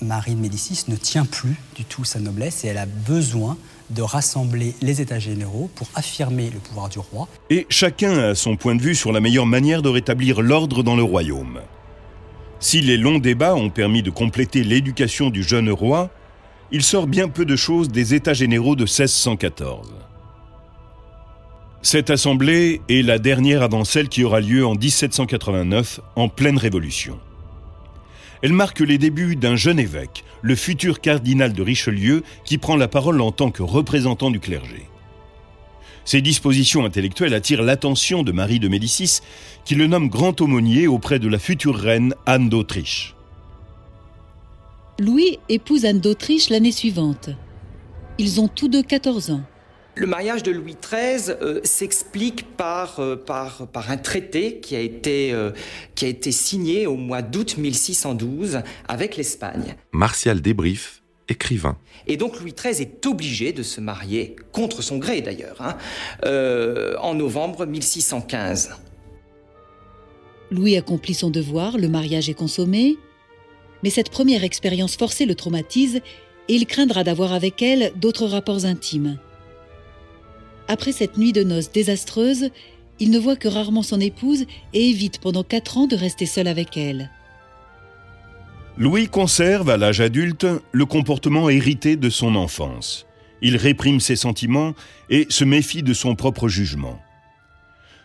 Marie 0.00 0.34
de 0.34 0.40
Médicis 0.40 0.84
ne 0.88 0.96
tient 0.96 1.24
plus 1.24 1.56
du 1.74 1.84
tout 1.84 2.04
sa 2.04 2.20
noblesse 2.20 2.64
et 2.64 2.68
elle 2.68 2.78
a 2.78 2.86
besoin 2.86 3.56
de 3.90 4.02
rassembler 4.02 4.74
les 4.82 5.00
États 5.00 5.18
généraux 5.18 5.70
pour 5.74 5.88
affirmer 5.94 6.50
le 6.50 6.58
pouvoir 6.58 6.88
du 6.88 6.98
roi. 6.98 7.28
Et 7.50 7.66
chacun 7.68 8.18
a 8.18 8.34
son 8.34 8.56
point 8.56 8.74
de 8.74 8.82
vue 8.82 8.94
sur 8.94 9.12
la 9.12 9.20
meilleure 9.20 9.46
manière 9.46 9.82
de 9.82 9.88
rétablir 9.88 10.40
l'ordre 10.42 10.82
dans 10.82 10.96
le 10.96 11.02
royaume. 11.02 11.60
Si 12.60 12.80
les 12.80 12.96
longs 12.96 13.18
débats 13.18 13.54
ont 13.54 13.70
permis 13.70 14.02
de 14.02 14.10
compléter 14.10 14.62
l'éducation 14.62 15.30
du 15.30 15.42
jeune 15.42 15.70
roi, 15.70 16.10
il 16.70 16.82
sort 16.82 17.06
bien 17.06 17.28
peu 17.28 17.44
de 17.44 17.56
choses 17.56 17.88
des 17.88 18.14
États 18.14 18.34
généraux 18.34 18.76
de 18.76 18.82
1614. 18.82 19.94
Cette 21.80 22.10
assemblée 22.10 22.82
est 22.88 23.02
la 23.02 23.18
dernière 23.18 23.62
avant 23.62 23.84
celle 23.84 24.08
qui 24.08 24.24
aura 24.24 24.40
lieu 24.40 24.66
en 24.66 24.74
1789, 24.74 26.00
en 26.16 26.28
pleine 26.28 26.58
Révolution. 26.58 27.18
Elle 28.42 28.52
marque 28.52 28.80
les 28.80 28.98
débuts 28.98 29.36
d'un 29.36 29.56
jeune 29.56 29.80
évêque, 29.80 30.24
le 30.42 30.54
futur 30.54 31.00
cardinal 31.00 31.52
de 31.52 31.62
Richelieu, 31.62 32.22
qui 32.44 32.58
prend 32.58 32.76
la 32.76 32.88
parole 32.88 33.20
en 33.20 33.32
tant 33.32 33.50
que 33.50 33.62
représentant 33.62 34.30
du 34.30 34.40
clergé. 34.40 34.88
Ses 36.04 36.22
dispositions 36.22 36.84
intellectuelles 36.84 37.34
attirent 37.34 37.62
l'attention 37.62 38.22
de 38.22 38.32
Marie 38.32 38.60
de 38.60 38.68
Médicis, 38.68 39.20
qui 39.64 39.74
le 39.74 39.86
nomme 39.86 40.08
grand 40.08 40.40
aumônier 40.40 40.86
auprès 40.86 41.18
de 41.18 41.28
la 41.28 41.38
future 41.38 41.76
reine 41.76 42.14
Anne 42.24 42.48
d'Autriche. 42.48 43.14
Louis 44.98 45.38
épouse 45.48 45.84
Anne 45.84 46.00
d'Autriche 46.00 46.48
l'année 46.48 46.72
suivante. 46.72 47.30
Ils 48.18 48.40
ont 48.40 48.48
tous 48.48 48.68
deux 48.68 48.82
14 48.82 49.30
ans. 49.30 49.42
Le 49.98 50.06
mariage 50.06 50.44
de 50.44 50.52
Louis 50.52 50.76
XIII 50.80 51.34
euh, 51.42 51.60
s'explique 51.64 52.56
par, 52.56 53.00
euh, 53.00 53.16
par, 53.16 53.66
par, 53.66 53.90
un 53.90 53.96
traité 53.96 54.60
qui 54.60 54.76
a, 54.76 54.80
été, 54.80 55.32
euh, 55.32 55.50
qui 55.96 56.04
a 56.04 56.08
été 56.08 56.30
signé 56.30 56.86
au 56.86 56.94
mois 56.94 57.20
d'août 57.20 57.56
1612 57.58 58.60
avec 58.86 59.16
l'Espagne. 59.16 59.74
Martial 59.90 60.40
Débrief, 60.40 61.02
écrivain. 61.28 61.76
Et 62.06 62.16
donc 62.16 62.38
Louis 62.38 62.54
XIII 62.56 62.80
est 62.80 63.06
obligé 63.06 63.52
de 63.52 63.64
se 63.64 63.80
marier, 63.80 64.36
contre 64.52 64.82
son 64.82 64.98
gré 64.98 65.20
d'ailleurs, 65.20 65.60
hein, 65.60 65.76
en 67.00 67.14
novembre 67.14 67.66
1615. 67.66 68.76
Louis 70.52 70.76
accomplit 70.76 71.14
son 71.14 71.30
devoir, 71.30 71.76
le 71.76 71.88
mariage 71.88 72.30
est 72.30 72.34
consommé, 72.34 72.96
mais 73.82 73.90
cette 73.90 74.10
première 74.10 74.44
expérience 74.44 74.96
forcée 74.96 75.26
le 75.26 75.34
traumatise 75.34 75.96
et 76.46 76.54
il 76.54 76.66
craindra 76.66 77.02
d'avoir 77.02 77.32
avec 77.32 77.62
elle 77.62 77.92
d'autres 77.96 78.26
rapports 78.26 78.64
intimes. 78.64 79.18
Après 80.68 80.92
cette 80.92 81.16
nuit 81.16 81.32
de 81.32 81.42
noces 81.42 81.72
désastreuse, 81.72 82.50
il 83.00 83.10
ne 83.10 83.18
voit 83.18 83.36
que 83.36 83.48
rarement 83.48 83.82
son 83.82 84.00
épouse 84.00 84.44
et 84.74 84.90
évite 84.90 85.18
pendant 85.20 85.42
quatre 85.42 85.78
ans 85.78 85.86
de 85.86 85.96
rester 85.96 86.26
seul 86.26 86.46
avec 86.46 86.76
elle. 86.76 87.10
Louis 88.76 89.08
conserve, 89.08 89.70
à 89.70 89.76
l'âge 89.76 90.00
adulte, 90.00 90.46
le 90.70 90.86
comportement 90.86 91.48
hérité 91.48 91.96
de 91.96 92.10
son 92.10 92.36
enfance. 92.36 93.06
Il 93.40 93.56
réprime 93.56 93.98
ses 93.98 94.14
sentiments 94.14 94.74
et 95.10 95.26
se 95.30 95.44
méfie 95.44 95.82
de 95.82 95.94
son 95.94 96.14
propre 96.14 96.48
jugement. 96.48 97.00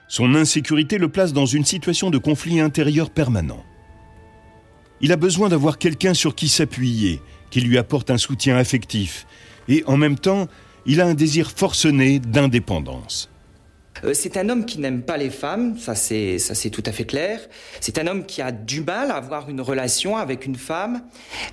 Son 0.08 0.34
insécurité 0.34 0.98
le 0.98 1.10
place 1.10 1.34
dans 1.34 1.46
une 1.46 1.66
situation 1.66 2.10
de 2.12 2.18
conflit 2.18 2.60
intérieur 2.60 3.10
permanent. 3.10 3.64
Il 5.02 5.12
a 5.12 5.18
besoin 5.18 5.50
d'avoir 5.50 5.80
quelqu'un 5.80 6.14
sur 6.14 6.34
qui 6.34 6.48
s'appuyer, 6.48 7.20
qui 7.50 7.62
lui 7.62 7.78
apporte 7.78 8.10
un 8.10 8.18
soutien 8.18 8.58
affectif, 8.58 9.28
et 9.68 9.84
en 9.86 9.98
même 9.98 10.18
temps 10.18 10.48
il 10.86 11.02
a 11.02 11.06
un 11.06 11.14
désir 11.14 11.52
forcené 11.52 12.20
d'indépendance. 12.20 13.30
Euh, 14.04 14.14
c'est 14.14 14.38
un 14.38 14.50
homme 14.50 14.66
qui 14.66 14.80
n'aime 14.80 15.02
pas 15.04 15.18
les 15.18 15.30
femmes, 15.30 15.78
ça 15.78 15.96
c'est 15.96 16.40
ça 16.40 16.56
c'est 16.56 16.70
tout 16.70 16.84
à 16.86 16.92
fait 16.92 17.06
clair. 17.06 17.40
C'est 17.80 17.98
un 17.98 18.08
homme 18.08 18.26
qui 18.26 18.42
a 18.42 18.52
du 18.52 18.82
mal 18.82 19.12
à 19.12 19.16
avoir 19.16 19.50
une 19.50 19.62
relation 19.62 20.18
avec 20.18 20.46
une 20.46 20.56
femme, 20.56 21.04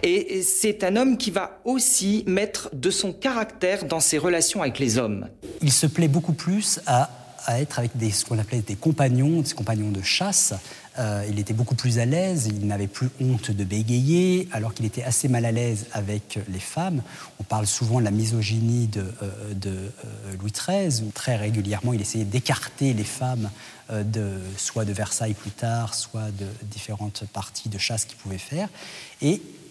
et 0.03 0.43
c'est 0.43 0.83
un 0.83 0.97
homme 0.97 1.17
qui 1.17 1.31
va 1.31 1.61
aussi 1.65 2.25
mettre 2.27 2.71
de 2.73 2.91
son 2.91 3.13
caractère 3.13 3.85
dans 3.85 4.01
ses 4.01 4.19
relations 4.19 4.63
avec 4.63 4.79
les 4.79 4.99
hommes. 4.99 5.29
Il 5.63 5.73
se 5.73 5.87
plaît 5.87 6.09
beaucoup 6.09 6.33
plus 6.33 6.81
à, 6.87 7.11
à 7.47 7.61
être 7.61 7.79
avec 7.79 7.97
des, 7.97 8.11
ce 8.11 8.25
qu'on 8.25 8.39
appelait 8.39 8.63
des 8.63 8.75
compagnons, 8.75 9.43
des 9.43 9.53
compagnons 9.53 9.91
de 9.91 10.03
chasse, 10.03 10.55
euh, 10.99 11.25
il 11.29 11.39
était 11.39 11.55
beaucoup 11.55 11.75
plus 11.75 11.99
à 11.99 12.05
l'aise, 12.05 12.47
il 12.47 12.67
n'avait 12.67 12.89
plus 12.89 13.09
honte 13.21 13.51
de 13.51 13.65
bégayer, 13.65 14.49
alors 14.53 14.75
qu'il 14.75 14.87
était 14.87 15.03
assez 15.03 15.29
mal 15.29 15.45
à 15.45 15.53
l'aise 15.53 15.87
avec 15.93 16.39
les 16.49 16.59
femmes. 16.59 17.03
On 17.39 17.45
parle 17.45 17.67
souvent 17.67 18.01
de 18.01 18.05
la 18.05 18.11
misogynie 18.11 18.89
de, 18.89 19.01
euh, 19.23 19.55
euh, 19.67 19.89
Louis 20.41 20.53
XIII, 20.53 21.05
où 21.05 21.11
très 21.13 21.37
régulièrement 21.37 21.93
il 21.93 22.01
essayait 22.01 22.25
d'écarter 22.25 22.93
les 22.93 23.05
femmes 23.05 23.51
de, 23.91 24.39
soit 24.57 24.85
de 24.85 24.93
Versailles 24.93 25.35
plus 25.35 25.51
tard, 25.51 25.95
soit 25.95 26.31
de 26.31 26.47
différentes 26.71 27.25
parties 27.33 27.69
de 27.69 27.79
chasse 27.79 28.05
qu'il 28.05 28.17
pouvait 28.19 28.39
faire. 28.39 28.69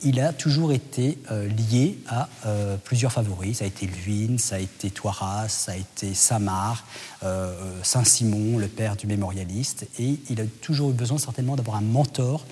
Il 0.03 0.19
a 0.19 0.33
toujours 0.33 0.71
été 0.71 1.17
euh, 1.31 1.47
lié 1.47 1.97
à 2.07 2.29
euh, 2.45 2.77
plusieurs 2.83 3.11
favoris. 3.11 3.57
Ça 3.57 3.65
a 3.65 3.67
été 3.67 3.87
Luynes, 4.05 4.37
ça 4.37 4.55
a 4.55 4.59
été 4.59 4.89
Toiras, 4.89 5.49
ça 5.49 5.73
a 5.73 5.75
été 5.75 6.13
Samar, 6.13 6.85
euh, 7.23 7.53
Saint-Simon, 7.83 8.57
le 8.57 8.67
père 8.67 8.95
du 8.95 9.07
mémorialiste. 9.07 9.87
Et 9.99 10.15
il 10.29 10.41
a 10.41 10.45
toujours 10.61 10.91
eu 10.91 10.93
besoin 10.93 11.17
certainement 11.17 11.55
d'avoir 11.55 11.77
un 11.77 11.81
mentor 11.81 12.45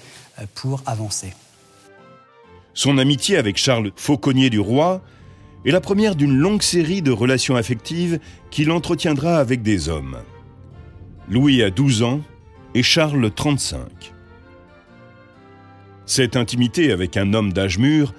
pour 0.55 0.83
avancer. 0.85 1.33
Son 2.73 2.97
amitié 2.97 3.37
avec 3.37 3.57
Charles 3.57 3.91
Fauconnier 3.95 4.49
du 4.49 4.59
Roi 4.59 5.01
est 5.65 5.71
la 5.71 5.81
première 5.81 6.15
d'une 6.15 6.35
longue 6.35 6.61
série 6.61 7.01
de 7.01 7.11
relations 7.11 7.55
affectives 7.55 8.19
qu'il 8.51 8.71
entretiendra 8.71 9.37
avec 9.37 9.63
des 9.63 9.89
hommes. 9.89 10.17
Louis 11.29 11.63
a 11.63 11.71
12 11.71 12.03
ans 12.03 12.21
et 12.75 12.83
Charles 12.83 13.31
35. 13.31 14.13
Cette 16.07 16.37
intimité 16.37 16.93
avec 16.93 17.17
un 17.17 17.33
homme 17.33 17.51
d'âge 17.51 17.77
mûr 17.77 18.13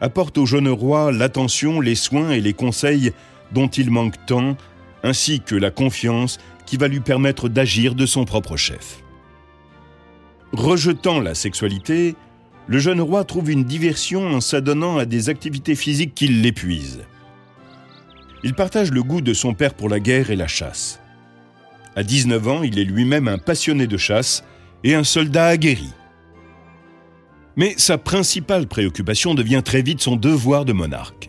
apporte 0.00 0.38
au 0.38 0.46
jeune 0.46 0.68
roi 0.68 1.12
l'attention, 1.12 1.80
les 1.80 1.94
soins 1.94 2.30
et 2.30 2.40
les 2.40 2.54
conseils 2.54 3.12
dont 3.52 3.68
il 3.68 3.90
manque 3.90 4.14
tant, 4.26 4.56
ainsi 5.02 5.40
que 5.40 5.54
la 5.54 5.70
confiance 5.70 6.38
qui 6.64 6.78
va 6.78 6.88
lui 6.88 7.00
permettre 7.00 7.50
d'agir 7.50 7.94
de 7.94 8.06
son 8.06 8.24
propre 8.24 8.56
chef. 8.56 9.02
Rejetant 10.52 11.20
la 11.20 11.34
sexualité, 11.34 12.16
le 12.66 12.78
jeune 12.78 13.02
roi 13.02 13.24
trouve 13.24 13.50
une 13.50 13.64
diversion 13.64 14.26
en 14.26 14.40
s'adonnant 14.40 14.96
à 14.96 15.04
des 15.04 15.28
activités 15.28 15.74
physiques 15.74 16.14
qui 16.14 16.28
l'épuisent. 16.28 17.02
Il 18.42 18.54
partage 18.54 18.90
le 18.90 19.02
goût 19.02 19.20
de 19.20 19.34
son 19.34 19.52
père 19.52 19.74
pour 19.74 19.90
la 19.90 20.00
guerre 20.00 20.30
et 20.30 20.36
la 20.36 20.46
chasse. 20.46 20.98
À 21.94 22.02
19 22.02 22.48
ans, 22.48 22.62
il 22.62 22.78
est 22.78 22.84
lui-même 22.84 23.28
un 23.28 23.38
passionné 23.38 23.86
de 23.86 23.98
chasse 23.98 24.44
et 24.82 24.94
un 24.94 25.04
soldat 25.04 25.46
aguerri. 25.46 25.92
Mais 27.56 27.74
sa 27.76 27.98
principale 27.98 28.66
préoccupation 28.66 29.34
devient 29.34 29.62
très 29.64 29.82
vite 29.82 30.00
son 30.00 30.16
devoir 30.16 30.64
de 30.64 30.72
monarque. 30.72 31.28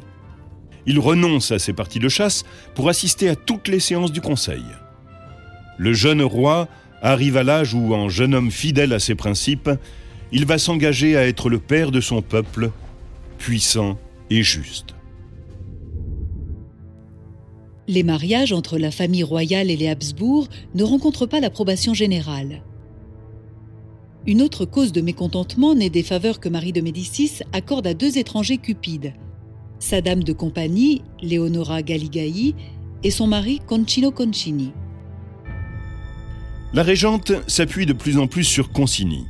Il 0.88 1.00
renonce 1.00 1.52
à 1.52 1.60
ses 1.60 1.74
parties 1.74 2.00
de 2.00 2.10
chasse 2.10 2.44
pour 2.74 2.90
assister 2.90 3.30
à 3.30 3.36
toutes 3.36 3.68
les 3.68 3.80
séances 3.80 4.12
du 4.12 4.22
Conseil. 4.22 4.64
Le 5.78 5.94
jeune 5.94 6.22
roi 6.22 6.68
arrive 7.02 7.38
à 7.38 7.44
l'âge 7.44 7.74
où, 7.74 7.94
en 7.94 8.10
jeune 8.10 8.34
homme 8.34 8.52
fidèle 8.52 8.94
à 8.94 9.00
ses 9.00 9.16
principes, 9.16 9.70
il 10.32 10.46
va 10.46 10.58
s'engager 10.58 11.18
à 11.18 11.28
être 11.28 11.50
le 11.50 11.60
père 11.60 11.92
de 11.92 12.02
son 12.02 12.22
peuple, 12.22 12.72
puissant 13.38 13.98
et 14.30 14.44
juste. 14.44 14.96
Les 17.88 18.04
mariages 18.04 18.52
entre 18.52 18.80
la 18.80 18.90
famille 18.90 19.24
royale 19.24 19.70
et 19.70 19.78
les 19.78 19.90
Habsbourg 19.90 20.48
ne 20.74 20.84
rencontrent 20.84 21.28
pas 21.28 21.40
l'approbation 21.40 21.94
générale. 21.94 22.64
Une 24.28 24.42
autre 24.42 24.66
cause 24.66 24.92
de 24.92 25.02
mécontentement 25.02 25.76
naît 25.76 25.92
des 25.92 26.02
faveurs 26.02 26.40
que 26.40 26.50
Marie 26.50 26.74
de 26.74 26.82
Médicis 26.82 27.42
accorde 27.54 27.86
à 27.86 27.94
deux 27.94 28.18
étrangers 28.18 28.58
cupides, 28.58 29.14
sa 29.78 30.02
dame 30.02 30.24
de 30.24 30.34
compagnie, 30.34 31.04
Leonora 31.22 31.84
Galigai, 31.84 32.56
et 33.04 33.12
son 33.12 33.28
mari 33.28 33.62
Concino 33.68 34.10
Concini. 34.10 34.72
La 36.74 36.82
régente 36.82 37.34
s'appuie 37.48 37.86
de 37.86 37.94
plus 37.94 38.18
en 38.18 38.26
plus 38.26 38.46
sur 38.46 38.72
Concini. 38.72 39.26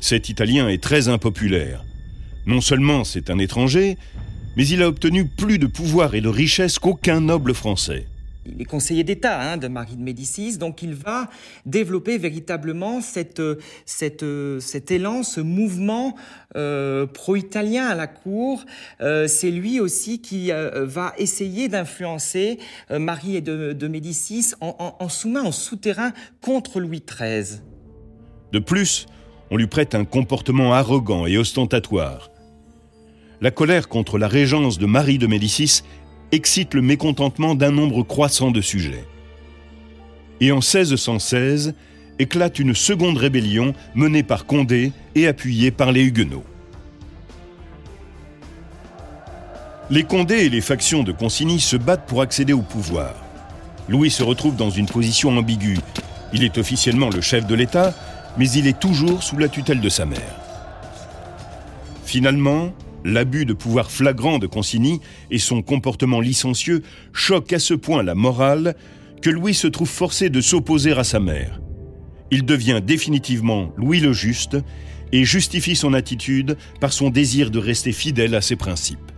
Cet 0.00 0.28
Italien 0.28 0.68
est 0.68 0.82
très 0.82 1.08
impopulaire. 1.08 1.82
Non 2.44 2.60
seulement 2.60 3.04
c'est 3.04 3.30
un 3.30 3.38
étranger, 3.38 3.96
mais 4.54 4.66
il 4.68 4.82
a 4.82 4.88
obtenu 4.88 5.24
plus 5.26 5.58
de 5.58 5.66
pouvoir 5.66 6.14
et 6.14 6.20
de 6.20 6.28
richesse 6.28 6.78
qu'aucun 6.78 7.22
noble 7.22 7.54
français. 7.54 8.06
Il 8.46 8.60
est 8.60 8.64
conseiller 8.64 9.04
d'État 9.04 9.40
hein, 9.40 9.56
de 9.56 9.68
Marie 9.68 9.96
de 9.96 10.02
Médicis, 10.02 10.58
donc 10.58 10.82
il 10.82 10.94
va 10.94 11.30
développer 11.64 12.18
véritablement 12.18 13.00
cette, 13.00 13.42
cette, 13.86 14.24
cet 14.60 14.90
élan, 14.90 15.22
ce 15.22 15.40
mouvement 15.40 16.14
euh, 16.56 17.06
pro-italien 17.06 17.86
à 17.86 17.94
la 17.94 18.06
cour. 18.06 18.64
Euh, 19.00 19.26
c'est 19.28 19.50
lui 19.50 19.80
aussi 19.80 20.20
qui 20.20 20.52
euh, 20.52 20.84
va 20.84 21.14
essayer 21.18 21.68
d'influencer 21.68 22.58
Marie 22.90 23.40
de, 23.40 23.88
Médicis 23.88 24.52
en, 24.60 24.76
en, 24.78 24.96
en 24.98 25.08
sous-main, 25.08 25.42
en 25.42 25.52
souterrain 25.52 26.12
contre 26.40 26.80
Louis 26.80 27.02
XIII. 27.06 27.60
De 28.52 28.58
plus, 28.58 29.06
on 29.50 29.56
lui 29.56 29.66
prête 29.66 29.94
un 29.94 30.04
comportement 30.04 30.74
arrogant 30.74 31.26
et 31.26 31.38
ostentatoire. 31.38 32.30
La 33.40 33.50
colère 33.50 33.88
contre 33.88 34.18
la 34.18 34.28
régence 34.28 34.78
de 34.78 34.86
Marie 34.86 35.18
de 35.18 35.26
Médicis 35.26 35.82
excite 36.32 36.74
le 36.74 36.82
mécontentement 36.82 37.54
d'un 37.54 37.70
nombre 37.70 38.02
croissant 38.02 38.50
de 38.50 38.60
sujets. 38.60 39.04
Et 40.40 40.52
en 40.52 40.56
1616 40.56 41.74
éclate 42.18 42.58
une 42.58 42.74
seconde 42.74 43.16
rébellion 43.16 43.74
menée 43.94 44.22
par 44.22 44.46
Condé 44.46 44.92
et 45.14 45.26
appuyée 45.26 45.70
par 45.70 45.92
les 45.92 46.02
Huguenots. 46.02 46.44
Les 49.90 50.04
Condés 50.04 50.46
et 50.46 50.48
les 50.48 50.60
factions 50.60 51.02
de 51.02 51.12
Consigny 51.12 51.60
se 51.60 51.76
battent 51.76 52.06
pour 52.06 52.22
accéder 52.22 52.52
au 52.52 52.62
pouvoir. 52.62 53.14
Louis 53.88 54.10
se 54.10 54.22
retrouve 54.22 54.56
dans 54.56 54.70
une 54.70 54.86
position 54.86 55.36
ambiguë. 55.36 55.78
Il 56.32 56.42
est 56.42 56.56
officiellement 56.56 57.10
le 57.10 57.20
chef 57.20 57.46
de 57.46 57.54
l'État, 57.54 57.94
mais 58.38 58.50
il 58.50 58.66
est 58.66 58.78
toujours 58.78 59.22
sous 59.22 59.36
la 59.36 59.48
tutelle 59.48 59.80
de 59.80 59.88
sa 59.88 60.06
mère. 60.06 60.40
Finalement, 62.04 62.72
l'abus 63.04 63.44
de 63.44 63.52
pouvoir 63.52 63.90
flagrant 63.90 64.38
de 64.38 64.46
Consigny 64.46 65.00
et 65.30 65.38
son 65.38 65.62
comportement 65.62 66.20
licencieux 66.20 66.82
choquent 67.12 67.52
à 67.52 67.58
ce 67.58 67.74
point 67.74 68.02
la 68.02 68.14
morale 68.14 68.74
que 69.22 69.30
Louis 69.30 69.54
se 69.54 69.66
trouve 69.66 69.88
forcé 69.88 70.30
de 70.30 70.40
s'opposer 70.40 70.92
à 70.92 71.04
sa 71.04 71.20
mère. 71.20 71.60
Il 72.30 72.44
devient 72.44 72.80
définitivement 72.84 73.72
Louis 73.76 74.00
le 74.00 74.12
Juste 74.12 74.56
et 75.12 75.24
justifie 75.24 75.76
son 75.76 75.94
attitude 75.94 76.56
par 76.80 76.92
son 76.92 77.10
désir 77.10 77.50
de 77.50 77.58
rester 77.58 77.92
fidèle 77.92 78.34
à 78.34 78.40
ses 78.40 78.56
principes. 78.56 79.12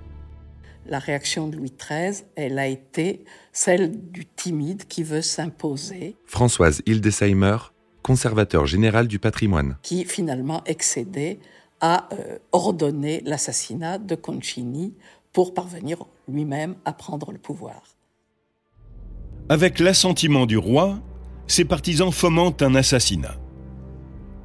La 0.88 0.98
réaction 0.98 1.48
de 1.48 1.56
Louis 1.56 1.72
XIII, 1.72 2.24
elle 2.36 2.58
a 2.58 2.68
été 2.68 3.24
celle 3.52 3.90
du 4.12 4.24
timide 4.24 4.84
qui 4.86 5.02
veut 5.02 5.22
s'imposer. 5.22 6.14
Françoise 6.26 6.82
Hildesheimer, 6.86 7.56
conservateur 8.02 8.66
général 8.66 9.08
du 9.08 9.18
patrimoine. 9.18 9.78
Qui 9.82 10.04
finalement 10.04 10.62
excédait 10.64 11.40
a 11.80 12.08
euh, 12.12 12.38
ordonné 12.52 13.22
l'assassinat 13.24 13.98
de 13.98 14.14
Concini 14.14 14.94
pour 15.32 15.54
parvenir 15.54 15.98
lui-même 16.28 16.76
à 16.84 16.92
prendre 16.92 17.32
le 17.32 17.38
pouvoir. 17.38 17.82
Avec 19.48 19.78
l'assentiment 19.78 20.46
du 20.46 20.56
roi, 20.56 20.98
ses 21.46 21.64
partisans 21.64 22.10
fomentent 22.10 22.62
un 22.62 22.74
assassinat. 22.74 23.36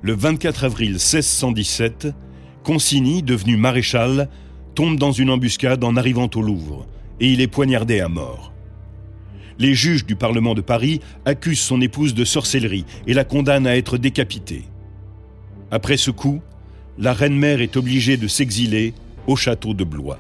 Le 0.02 0.14
24 0.14 0.66
avril 0.66 0.92
1617, 0.92 2.08
Concini, 2.64 3.24
devenu 3.24 3.58
maréchal, 3.58 4.30
tombe 4.76 4.98
dans 4.98 5.12
une 5.12 5.30
embuscade 5.30 5.84
en 5.84 5.96
arrivant 5.96 6.30
au 6.36 6.42
Louvre 6.42 6.88
et 7.20 7.32
il 7.32 7.42
est 7.42 7.48
poignardé 7.48 8.00
à 8.00 8.10
mort. 8.10 8.52
Les 9.60 9.76
juges 9.76 10.06
du 10.06 10.16
Parlement 10.16 10.56
de 10.56 10.62
Paris 10.62 11.02
accusent 11.26 11.60
son 11.60 11.82
épouse 11.82 12.14
de 12.14 12.26
sorcellerie 12.26 12.86
et 13.06 13.14
la 13.14 13.24
condamnent 13.24 13.68
à 13.68 13.78
être 13.78 13.98
décapitée. 13.98 14.64
Après 15.70 15.98
ce 15.98 16.12
coup, 16.12 16.42
la 16.98 17.14
reine-mère 17.14 17.62
est 17.62 17.78
obligée 17.78 18.18
de 18.18 18.28
s'exiler 18.28 18.94
au 19.28 19.36
château 19.36 19.74
de 19.74 19.84
Blois. 19.84 20.20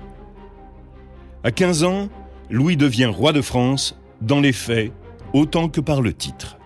À 1.43 1.51
15 1.51 1.83
ans, 1.83 2.09
Louis 2.49 2.77
devient 2.77 3.05
roi 3.05 3.33
de 3.33 3.41
France, 3.41 3.95
dans 4.21 4.39
les 4.39 4.53
faits, 4.53 4.91
autant 5.33 5.69
que 5.69 5.81
par 5.81 6.01
le 6.01 6.13
titre. 6.13 6.57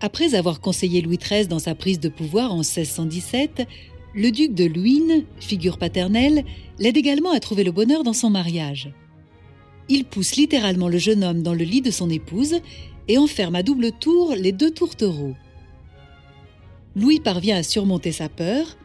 Après 0.00 0.34
avoir 0.34 0.60
conseillé 0.60 1.02
Louis 1.02 1.18
XIII 1.18 1.46
dans 1.46 1.58
sa 1.58 1.74
prise 1.74 2.00
de 2.00 2.08
pouvoir 2.08 2.52
en 2.52 2.58
1617, 2.58 3.66
le 4.14 4.30
duc 4.30 4.54
de 4.54 4.64
Luynes, 4.64 5.24
figure 5.38 5.78
paternelle, 5.78 6.44
l'aide 6.78 6.96
également 6.96 7.32
à 7.32 7.40
trouver 7.40 7.64
le 7.64 7.72
bonheur 7.72 8.02
dans 8.02 8.12
son 8.12 8.30
mariage. 8.30 8.92
Il 9.88 10.04
pousse 10.04 10.36
littéralement 10.36 10.88
le 10.88 10.98
jeune 10.98 11.24
homme 11.24 11.42
dans 11.42 11.54
le 11.54 11.64
lit 11.64 11.82
de 11.82 11.90
son 11.90 12.10
épouse 12.10 12.56
et 13.08 13.18
enferme 13.18 13.54
à 13.54 13.62
double 13.62 13.92
tour 13.92 14.34
les 14.36 14.52
deux 14.52 14.70
tourtereaux. 14.70 15.34
Louis 16.96 17.20
parvient 17.20 17.56
à 17.56 17.62
surmonter 17.62 18.12
sa 18.12 18.28
peur, 18.28 18.76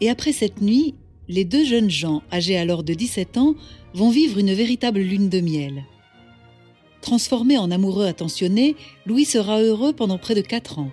et 0.00 0.08
après 0.08 0.32
cette 0.32 0.60
nuit, 0.62 0.94
les 1.28 1.44
deux 1.44 1.64
jeunes 1.64 1.90
gens, 1.90 2.22
âgés 2.32 2.56
alors 2.56 2.82
de 2.82 2.94
17 2.94 3.36
ans, 3.36 3.54
vont 3.94 4.10
vivre 4.10 4.38
une 4.38 4.52
véritable 4.52 5.00
lune 5.00 5.28
de 5.28 5.40
miel. 5.40 5.84
Transformé 7.02 7.56
en 7.58 7.70
amoureux 7.70 8.06
attentionné, 8.06 8.76
Louis 9.06 9.24
sera 9.24 9.60
heureux 9.60 9.92
pendant 9.92 10.18
près 10.18 10.34
de 10.34 10.40
quatre 10.40 10.78
ans. 10.78 10.90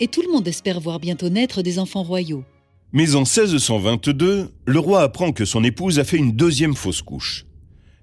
Et 0.00 0.08
tout 0.08 0.22
le 0.22 0.32
monde 0.32 0.48
espère 0.48 0.80
voir 0.80 1.00
bientôt 1.00 1.28
naître 1.28 1.62
des 1.62 1.78
enfants 1.78 2.02
royaux. 2.02 2.44
Mais 2.92 3.14
en 3.14 3.20
1622, 3.20 4.50
le 4.66 4.78
roi 4.78 5.02
apprend 5.02 5.32
que 5.32 5.44
son 5.44 5.64
épouse 5.64 5.98
a 5.98 6.04
fait 6.04 6.16
une 6.16 6.32
deuxième 6.32 6.74
fausse 6.74 7.02
couche. 7.02 7.46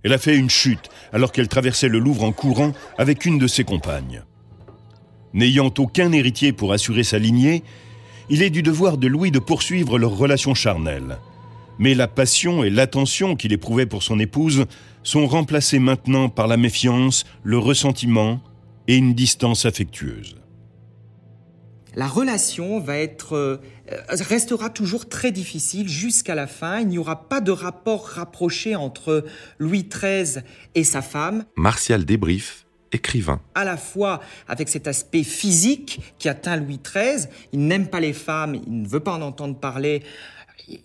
Elle 0.04 0.14
a 0.14 0.18
fait 0.18 0.36
une 0.36 0.50
chute 0.50 0.90
alors 1.14 1.32
qu'elle 1.32 1.48
traversait 1.48 1.88
le 1.88 2.00
Louvre 2.00 2.24
en 2.24 2.32
courant 2.32 2.74
avec 2.98 3.26
une 3.26 3.38
de 3.38 3.48
ses 3.48 3.64
compagnes. 3.64 4.24
N'ayant 5.34 5.74
aucun 5.78 6.12
héritier 6.12 6.52
pour 6.52 6.74
assurer 6.74 7.04
sa 7.04 7.18
lignée, 7.20 7.64
il 8.30 8.42
est 8.42 8.50
du 8.50 8.64
devoir 8.64 8.98
de 8.98 9.08
Louis 9.08 9.32
de 9.32 9.40
poursuivre 9.40 9.98
leur 9.98 10.16
relation 10.16 10.54
charnelle. 10.54 11.18
Mais 11.80 11.94
la 11.94 12.08
passion 12.08 12.64
et 12.64 12.70
l'attention 12.70 13.36
qu'il 13.36 13.54
éprouvait 13.54 13.86
pour 13.86 14.04
son 14.04 14.20
épouse 14.20 14.66
sont 15.04 15.26
remplacées 15.28 15.80
maintenant 15.80 16.30
par 16.30 16.48
la 16.48 16.58
méfiance, 16.58 17.26
le 17.44 17.58
ressentiment 17.58 18.42
et 18.88 18.98
une 18.98 19.14
distance 19.14 19.66
affectueuse. 19.66 20.36
La 21.94 22.08
relation 22.08 22.80
va 22.80 22.98
être, 22.98 23.36
euh, 23.36 23.58
restera 24.10 24.70
toujours 24.70 25.10
très 25.10 25.32
difficile 25.32 25.90
jusqu'à 25.90 26.36
la 26.36 26.48
fin. 26.48 26.80
Il 26.80 26.88
n'y 26.88 26.98
aura 26.98 27.28
pas 27.28 27.42
de 27.42 27.52
rapport 27.52 28.06
rapproché 28.06 28.76
entre 28.76 29.26
Louis 29.60 29.84
XIII 29.84 30.42
et 30.74 30.86
sa 30.86 31.02
femme. 31.02 31.44
Martial 31.58 32.06
Débrief, 32.06 32.66
écrivain. 32.92 33.42
À 33.56 33.64
la 33.64 33.78
fois 33.78 34.22
avec 34.48 34.70
cet 34.70 34.88
aspect 34.88 35.24
physique 35.24 36.14
qui 36.20 36.30
atteint 36.30 36.58
Louis 36.58 36.80
XIII, 36.84 37.28
il 37.54 37.66
n'aime 37.68 37.88
pas 37.88 38.00
les 38.00 38.14
femmes, 38.14 38.56
il 38.56 38.82
ne 38.82 38.88
veut 38.88 39.00
pas 39.00 39.14
en 39.14 39.22
entendre 39.22 39.56
parler. 39.56 40.04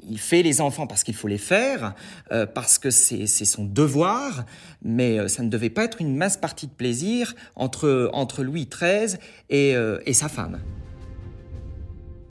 Il 0.08 0.18
fait 0.18 0.42
les 0.42 0.60
enfants 0.60 0.86
parce 0.86 1.04
qu'il 1.04 1.14
faut 1.14 1.28
les 1.28 1.38
faire, 1.38 1.94
euh, 2.32 2.46
parce 2.46 2.78
que 2.78 2.90
c'est 2.90 3.26
son 3.26 3.64
devoir, 3.64 4.44
mais 4.82 5.18
euh, 5.18 5.28
ça 5.28 5.42
ne 5.42 5.48
devait 5.48 5.70
pas 5.70 5.84
être 5.84 6.00
une 6.00 6.16
mince 6.16 6.36
partie 6.36 6.66
de 6.66 6.72
plaisir 6.72 7.34
entre, 7.54 8.10
entre 8.12 8.42
Louis 8.42 8.66
XIII 8.66 9.18
et, 9.48 9.76
euh, 9.76 10.00
et 10.06 10.12
sa 10.12 10.28
femme. 10.28 10.60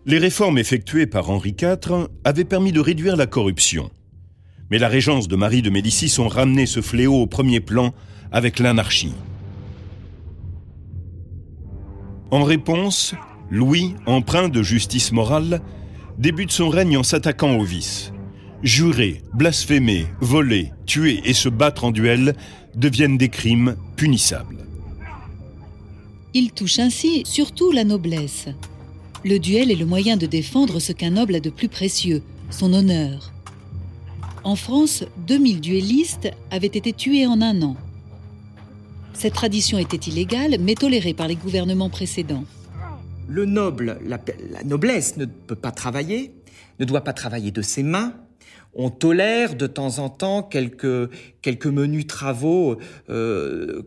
Les 0.06 0.18
réformes 0.18 0.58
effectuées 0.58 1.08
par 1.08 1.30
Henri 1.30 1.56
IV 1.60 2.10
avaient 2.24 2.44
permis 2.44 2.72
de 2.72 2.80
réduire 2.80 3.16
la 3.16 3.26
corruption. 3.26 3.90
Mais 4.70 4.80
la 4.80 4.88
régence 4.88 5.28
de 5.28 5.36
Marie 5.36 5.62
de 5.62 5.70
Médicis 5.70 6.20
ont 6.20 6.28
ramené 6.28 6.66
ce 6.66 6.82
fléau 6.82 7.22
au 7.22 7.28
premier 7.28 7.60
plan 7.60 7.94
avec 8.32 8.60
l'anarchie. 8.60 9.14
En 12.36 12.43
réponse, 12.43 13.13
Louis, 13.50 13.95
empreint 14.06 14.50
de 14.50 14.62
justice 14.62 15.13
morale, 15.13 15.62
débute 16.17 16.52
son 16.52 16.67
règne 16.67 16.98
en 16.98 17.04
s'attaquant 17.04 17.56
au 17.56 17.63
vice. 17.63 18.12
jurer, 18.62 19.21
blasphémer, 19.34 20.08
voler, 20.19 20.74
tuer 20.86 21.21
et 21.24 21.32
se 21.32 21.48
battre 21.48 21.86
en 21.86 21.91
duel 21.91 22.36
deviennent 22.76 23.17
des 23.17 23.30
crimes 23.30 23.78
punissables. 23.95 24.65
Il 26.34 26.52
touche 26.52 26.80
ainsi 26.80 27.24
surtout 27.26 27.71
la 27.71 27.86
noblesse. 27.86 28.50
Le 29.24 29.39
duel 29.39 29.71
est 29.71 29.76
le 29.76 29.86
moyen 29.86 30.17
de 30.17 30.26
défendre 30.26 30.82
ce 30.82 30.91
qu'un 30.91 31.12
noble 31.12 31.36
a 31.36 31.39
de 31.39 31.50
plus 31.50 31.69
précieux, 31.69 32.21
son 32.50 32.74
honneur. 32.74 33.32
En 34.43 34.58
France, 34.58 35.06
2000 35.26 35.62
duellistes 35.62 36.30
avaient 36.52 36.67
été 36.67 36.91
tués 36.91 37.28
en 37.28 37.39
un 37.41 37.62
an. 37.62 37.78
Cette 39.15 39.34
tradition 39.34 39.78
était 39.78 40.10
illégale, 40.10 40.58
mais 40.60 40.75
tolérée 40.75 41.13
par 41.13 41.28
les 41.28 41.36
gouvernements 41.36 41.89
précédents. 41.89 42.43
Le 43.28 43.45
noble, 43.45 43.97
la, 44.06 44.19
noblesse 44.65 45.17
ne 45.17 45.25
peut 45.25 45.56
pas 45.56 45.71
travailler, 45.71 46.36
ne 46.80 46.86
doit 46.86 47.01
pas 47.01 47.13
travailler 47.13 47.51
de 47.51 47.62
ses 47.62 47.82
mains. 47.82 48.13
On 48.73 48.89
tolère 48.89 49.56
de 49.56 49.67
temps 49.67 49.99
en 49.99 50.10
temps 50.10 50.43
quelques, 50.43 51.10
quelques 51.41 51.65
menus 51.65 52.08
travaux 52.08 52.78
euh, 53.10 53.84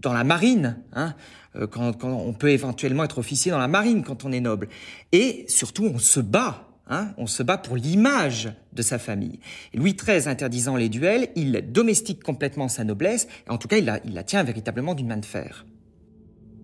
dans 0.00 0.14
la 0.14 0.24
marine, 0.24 0.78
hein, 0.94 1.14
euh, 1.54 1.66
quand, 1.66 2.02
on 2.02 2.32
peut 2.32 2.50
éventuellement 2.50 3.04
être 3.04 3.18
officier 3.18 3.50
dans 3.50 3.58
la 3.58 3.68
marine 3.68 4.02
quand 4.02 4.24
on 4.24 4.32
est 4.32 4.40
noble. 4.40 4.68
Et 5.12 5.44
surtout, 5.48 5.84
on 5.84 5.98
se 5.98 6.18
bat 6.18 6.71
Hein, 6.88 7.12
on 7.16 7.26
se 7.26 7.42
bat 7.42 7.58
pour 7.58 7.76
l'image 7.76 8.52
de 8.72 8.82
sa 8.82 8.98
famille. 8.98 9.38
Louis 9.72 9.94
XIII 9.94 10.28
interdisant 10.28 10.76
les 10.76 10.88
duels, 10.88 11.28
il 11.36 11.64
domestique 11.70 12.22
complètement 12.22 12.68
sa 12.68 12.84
noblesse, 12.84 13.28
et 13.46 13.50
en 13.50 13.58
tout 13.58 13.68
cas 13.68 13.78
il 13.78 13.84
la, 13.84 14.00
il 14.04 14.14
la 14.14 14.24
tient 14.24 14.42
véritablement 14.42 14.94
d'une 14.94 15.06
main 15.06 15.16
de 15.16 15.24
fer. 15.24 15.64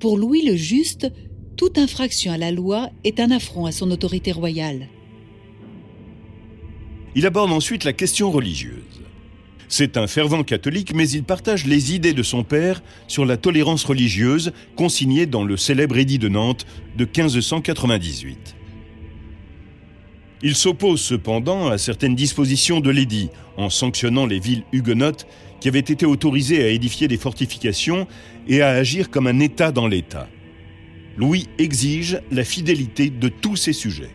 Pour 0.01 0.17
Louis 0.19 0.45
le 0.45 0.57
Juste, 0.57 1.11
toute 1.57 1.79
infraction 1.79 2.33
à 2.33 2.39
la 2.39 2.51
loi 2.51 2.91
est 3.05 3.21
un 3.21 3.31
affront 3.31 3.67
à 3.67 3.73
son 3.73 3.91
autorité 3.91 4.33
royale. 4.33 4.89
Il 7.15 7.27
aborde 7.27 7.51
ensuite 7.51 7.85
la 7.85 7.93
question 7.93 8.31
religieuse. 8.31 8.85
C'est 9.69 9.97
un 9.97 10.07
fervent 10.07 10.45
catholique, 10.45 10.95
mais 10.95 11.09
il 11.11 11.25
partage 11.25 11.67
les 11.67 11.95
idées 11.95 12.15
de 12.15 12.23
son 12.23 12.43
père 12.43 12.83
sur 13.07 13.27
la 13.27 13.37
tolérance 13.37 13.85
religieuse 13.85 14.53
consignée 14.77 15.27
dans 15.27 15.45
le 15.45 15.57
célèbre 15.57 15.99
édit 15.99 16.19
de 16.19 16.29
Nantes 16.29 16.65
de 16.97 17.05
1598. 17.05 18.58
Il 20.43 20.55
s'oppose 20.55 21.01
cependant 21.01 21.69
à 21.69 21.79
certaines 21.79 22.15
dispositions 22.15 22.81
de 22.81 22.91
l'édit, 22.91 23.31
en 23.57 23.71
sanctionnant 23.71 24.25
les 24.25 24.39
villes 24.39 24.63
huguenotes 24.73 25.27
qui 25.61 25.69
avaient 25.69 25.81
été 25.81 26.07
autorisées 26.07 26.63
à 26.63 26.69
édifier 26.69 27.09
des 27.09 27.17
fortifications 27.17 28.07
et 28.47 28.63
à 28.63 28.69
agir 28.69 29.11
comme 29.11 29.27
un 29.27 29.41
État 29.41 29.73
dans 29.73 29.89
l'État. 29.89 30.29
Louis 31.17 31.49
exige 31.59 32.21
la 32.31 32.45
fidélité 32.45 33.11
de 33.11 33.29
tous 33.29 33.57
ses 33.57 33.73
sujets. 33.73 34.11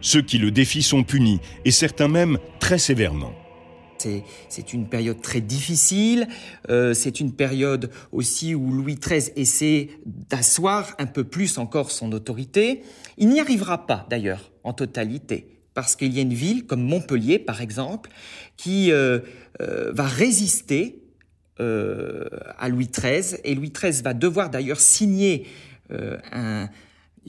Ceux 0.00 0.22
qui 0.22 0.38
le 0.38 0.50
défient 0.50 0.82
sont 0.82 1.04
punis, 1.04 1.38
et 1.64 1.70
certains 1.70 2.08
même 2.08 2.38
très 2.58 2.78
sévèrement. 2.78 3.32
C'est 4.48 4.72
une 4.72 4.88
période 4.88 5.20
très 5.22 5.40
difficile, 5.40 6.26
euh, 6.70 6.92
c'est 6.92 7.20
une 7.20 7.32
période 7.32 7.88
aussi 8.10 8.52
où 8.52 8.72
Louis 8.72 8.96
XIII 8.96 9.30
essaie 9.36 9.90
d'asseoir 10.28 10.96
un 10.98 11.06
peu 11.06 11.22
plus 11.22 11.56
encore 11.58 11.92
son 11.92 12.10
autorité. 12.10 12.82
Il 13.16 13.28
n'y 13.28 13.38
arrivera 13.38 13.86
pas 13.86 14.04
d'ailleurs 14.10 14.51
en 14.64 14.72
totalité, 14.72 15.46
parce 15.74 15.96
qu'il 15.96 16.12
y 16.12 16.18
a 16.18 16.22
une 16.22 16.34
ville 16.34 16.66
comme 16.66 16.82
Montpellier 16.82 17.38
par 17.38 17.60
exemple, 17.60 18.10
qui 18.56 18.92
euh, 18.92 19.20
euh, 19.60 19.92
va 19.92 20.06
résister 20.06 20.98
à 22.58 22.68
Louis 22.68 22.88
XIII, 22.88 23.38
et 23.44 23.54
Louis 23.54 23.70
XIII 23.70 24.02
va 24.02 24.14
devoir 24.14 24.50
d'ailleurs 24.50 24.80
signer 24.80 25.46
un, 25.92 26.68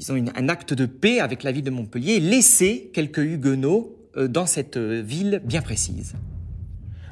un 0.10 0.50
acte 0.50 0.74
de 0.74 0.88
paix 0.88 1.20
avec 1.20 1.44
la 1.44 1.52
ville 1.52 1.64
de 1.64 1.70
Montpellier 1.70 2.20
laisser 2.20 2.90
quelques 2.96 3.20
huguenots 3.20 3.96
dans 4.18 4.48
cette 4.48 4.80
ville 4.80 5.40
bien 5.46 5.62
précise. 5.62 6.16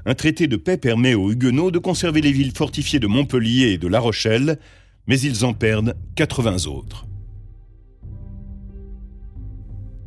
Un 0.06 0.16
traité 0.16 0.48
de 0.48 0.58
paix 0.58 0.78
permet 0.78 1.14
aux 1.14 1.32
Huguenots 1.32 1.70
de 1.70 1.78
conserver 1.78 2.22
les 2.22 2.32
villes 2.32 2.54
fortifiées 2.56 3.00
de 3.00 3.08
Montpellier 3.08 3.74
et 3.74 3.78
de 3.78 3.88
La 3.88 4.00
Rochelle, 4.00 4.58
mais 5.08 5.20
ils 5.20 5.46
en 5.46 5.54
perdent 5.54 5.96
80 6.16 6.66
autres. 6.66 7.06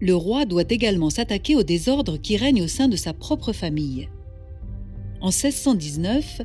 Le 0.00 0.14
roi 0.14 0.44
doit 0.44 0.64
également 0.68 1.11
s'attaquer 1.11 1.57
au 1.57 1.62
désordre 1.62 2.16
qui 2.16 2.37
règne 2.37 2.62
au 2.62 2.68
sein 2.68 2.88
de 2.88 2.96
sa 2.96 3.12
propre 3.12 3.52
famille. 3.52 4.09
En 5.20 5.28
1619, 5.28 6.42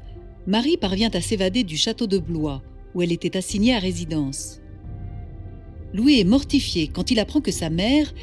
Marie 0.47 0.77
parvient 0.77 1.09
à 1.13 1.21
s'évader 1.21 1.63
du 1.63 1.75
château 1.75 2.07
de 2.07 2.17
Blois, 2.17 2.62
où 2.93 3.01
elle 3.01 3.12
était 3.12 3.38
assignée 3.38 3.75
à 3.75 3.79
résidence. 3.79 4.62
Louis 5.93 6.19
est 6.19 6.25
mortifié 6.25 6.88
quand 6.88 7.12
il 7.12 7.19
apprend 7.19 7.41
que 7.41 7.51
sa 7.51 7.69
mère, 7.69 8.13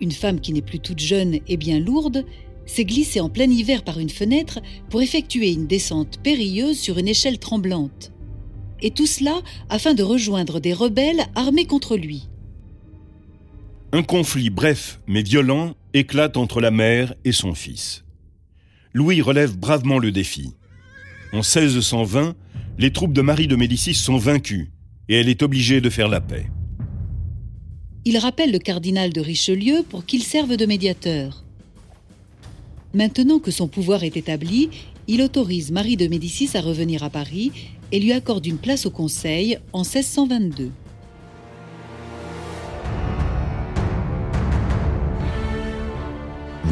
une 0.00 0.12
femme 0.12 0.40
qui 0.40 0.52
n'est 0.52 0.62
plus 0.62 0.78
toute 0.78 1.00
jeune 1.00 1.40
et 1.48 1.56
bien 1.56 1.80
lourde, 1.80 2.24
s'est 2.66 2.84
glissé 2.84 3.20
en 3.20 3.28
plein 3.28 3.50
hiver 3.50 3.82
par 3.84 3.98
une 3.98 4.10
fenêtre 4.10 4.60
pour 4.90 5.02
effectuer 5.02 5.52
une 5.52 5.66
descente 5.66 6.18
périlleuse 6.22 6.78
sur 6.78 6.98
une 6.98 7.08
échelle 7.08 7.38
tremblante. 7.38 8.12
Et 8.82 8.90
tout 8.90 9.06
cela 9.06 9.42
afin 9.68 9.94
de 9.94 10.02
rejoindre 10.02 10.60
des 10.60 10.72
rebelles 10.72 11.26
armés 11.34 11.64
contre 11.64 11.96
lui. 11.96 12.28
Un 13.92 14.02
conflit 14.02 14.50
bref 14.50 15.00
mais 15.06 15.22
violent 15.22 15.74
éclate 15.94 16.36
entre 16.36 16.60
la 16.60 16.70
mère 16.70 17.14
et 17.24 17.32
son 17.32 17.54
fils. 17.54 18.04
Louis 18.92 19.22
relève 19.22 19.56
bravement 19.56 19.98
le 19.98 20.10
défi. 20.10 20.54
En 21.32 21.38
1620, 21.38 22.34
les 22.78 22.92
troupes 22.92 23.12
de 23.12 23.22
Marie 23.22 23.46
de 23.46 23.56
Médicis 23.56 23.94
sont 23.94 24.18
vaincues 24.18 24.70
et 25.08 25.20
elle 25.20 25.28
est 25.28 25.42
obligée 25.42 25.80
de 25.80 25.90
faire 25.90 26.08
la 26.08 26.20
paix. 26.20 26.46
Il 28.04 28.18
rappelle 28.18 28.52
le 28.52 28.58
cardinal 28.58 29.12
de 29.12 29.20
Richelieu 29.20 29.84
pour 29.88 30.04
qu'il 30.04 30.22
serve 30.22 30.56
de 30.56 30.66
médiateur. 30.66 31.44
Maintenant 32.92 33.38
que 33.38 33.50
son 33.50 33.68
pouvoir 33.68 34.02
est 34.02 34.16
établi, 34.16 34.70
il 35.06 35.22
autorise 35.22 35.70
Marie 35.70 35.96
de 35.96 36.08
Médicis 36.08 36.50
à 36.54 36.60
revenir 36.60 37.02
à 37.04 37.10
Paris 37.10 37.52
et 37.92 38.00
lui 38.00 38.12
accorde 38.12 38.46
une 38.46 38.58
place 38.58 38.86
au 38.86 38.90
Conseil 38.90 39.58
en 39.72 39.82
1622. 39.82 40.70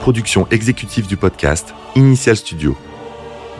Production 0.00 0.46
exécutive 0.50 1.06
du 1.06 1.18
podcast, 1.18 1.74
Initial 1.94 2.34
Studio. 2.34 2.74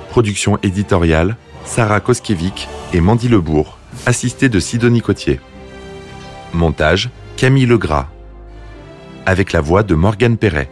Production 0.08 0.58
éditoriale, 0.62 1.36
Sarah 1.66 2.00
Koskiewicz 2.00 2.66
et 2.94 3.02
Mandy 3.02 3.28
Lebourg, 3.28 3.76
assistée 4.06 4.48
de 4.48 4.58
Sidonie 4.58 5.02
Cotier. 5.02 5.38
Montage, 6.54 7.10
Camille 7.36 7.66
Legras. 7.66 8.08
Avec 9.26 9.52
la 9.52 9.60
voix 9.60 9.82
de 9.82 9.94
Morgane 9.94 10.38
Perret. 10.38 10.70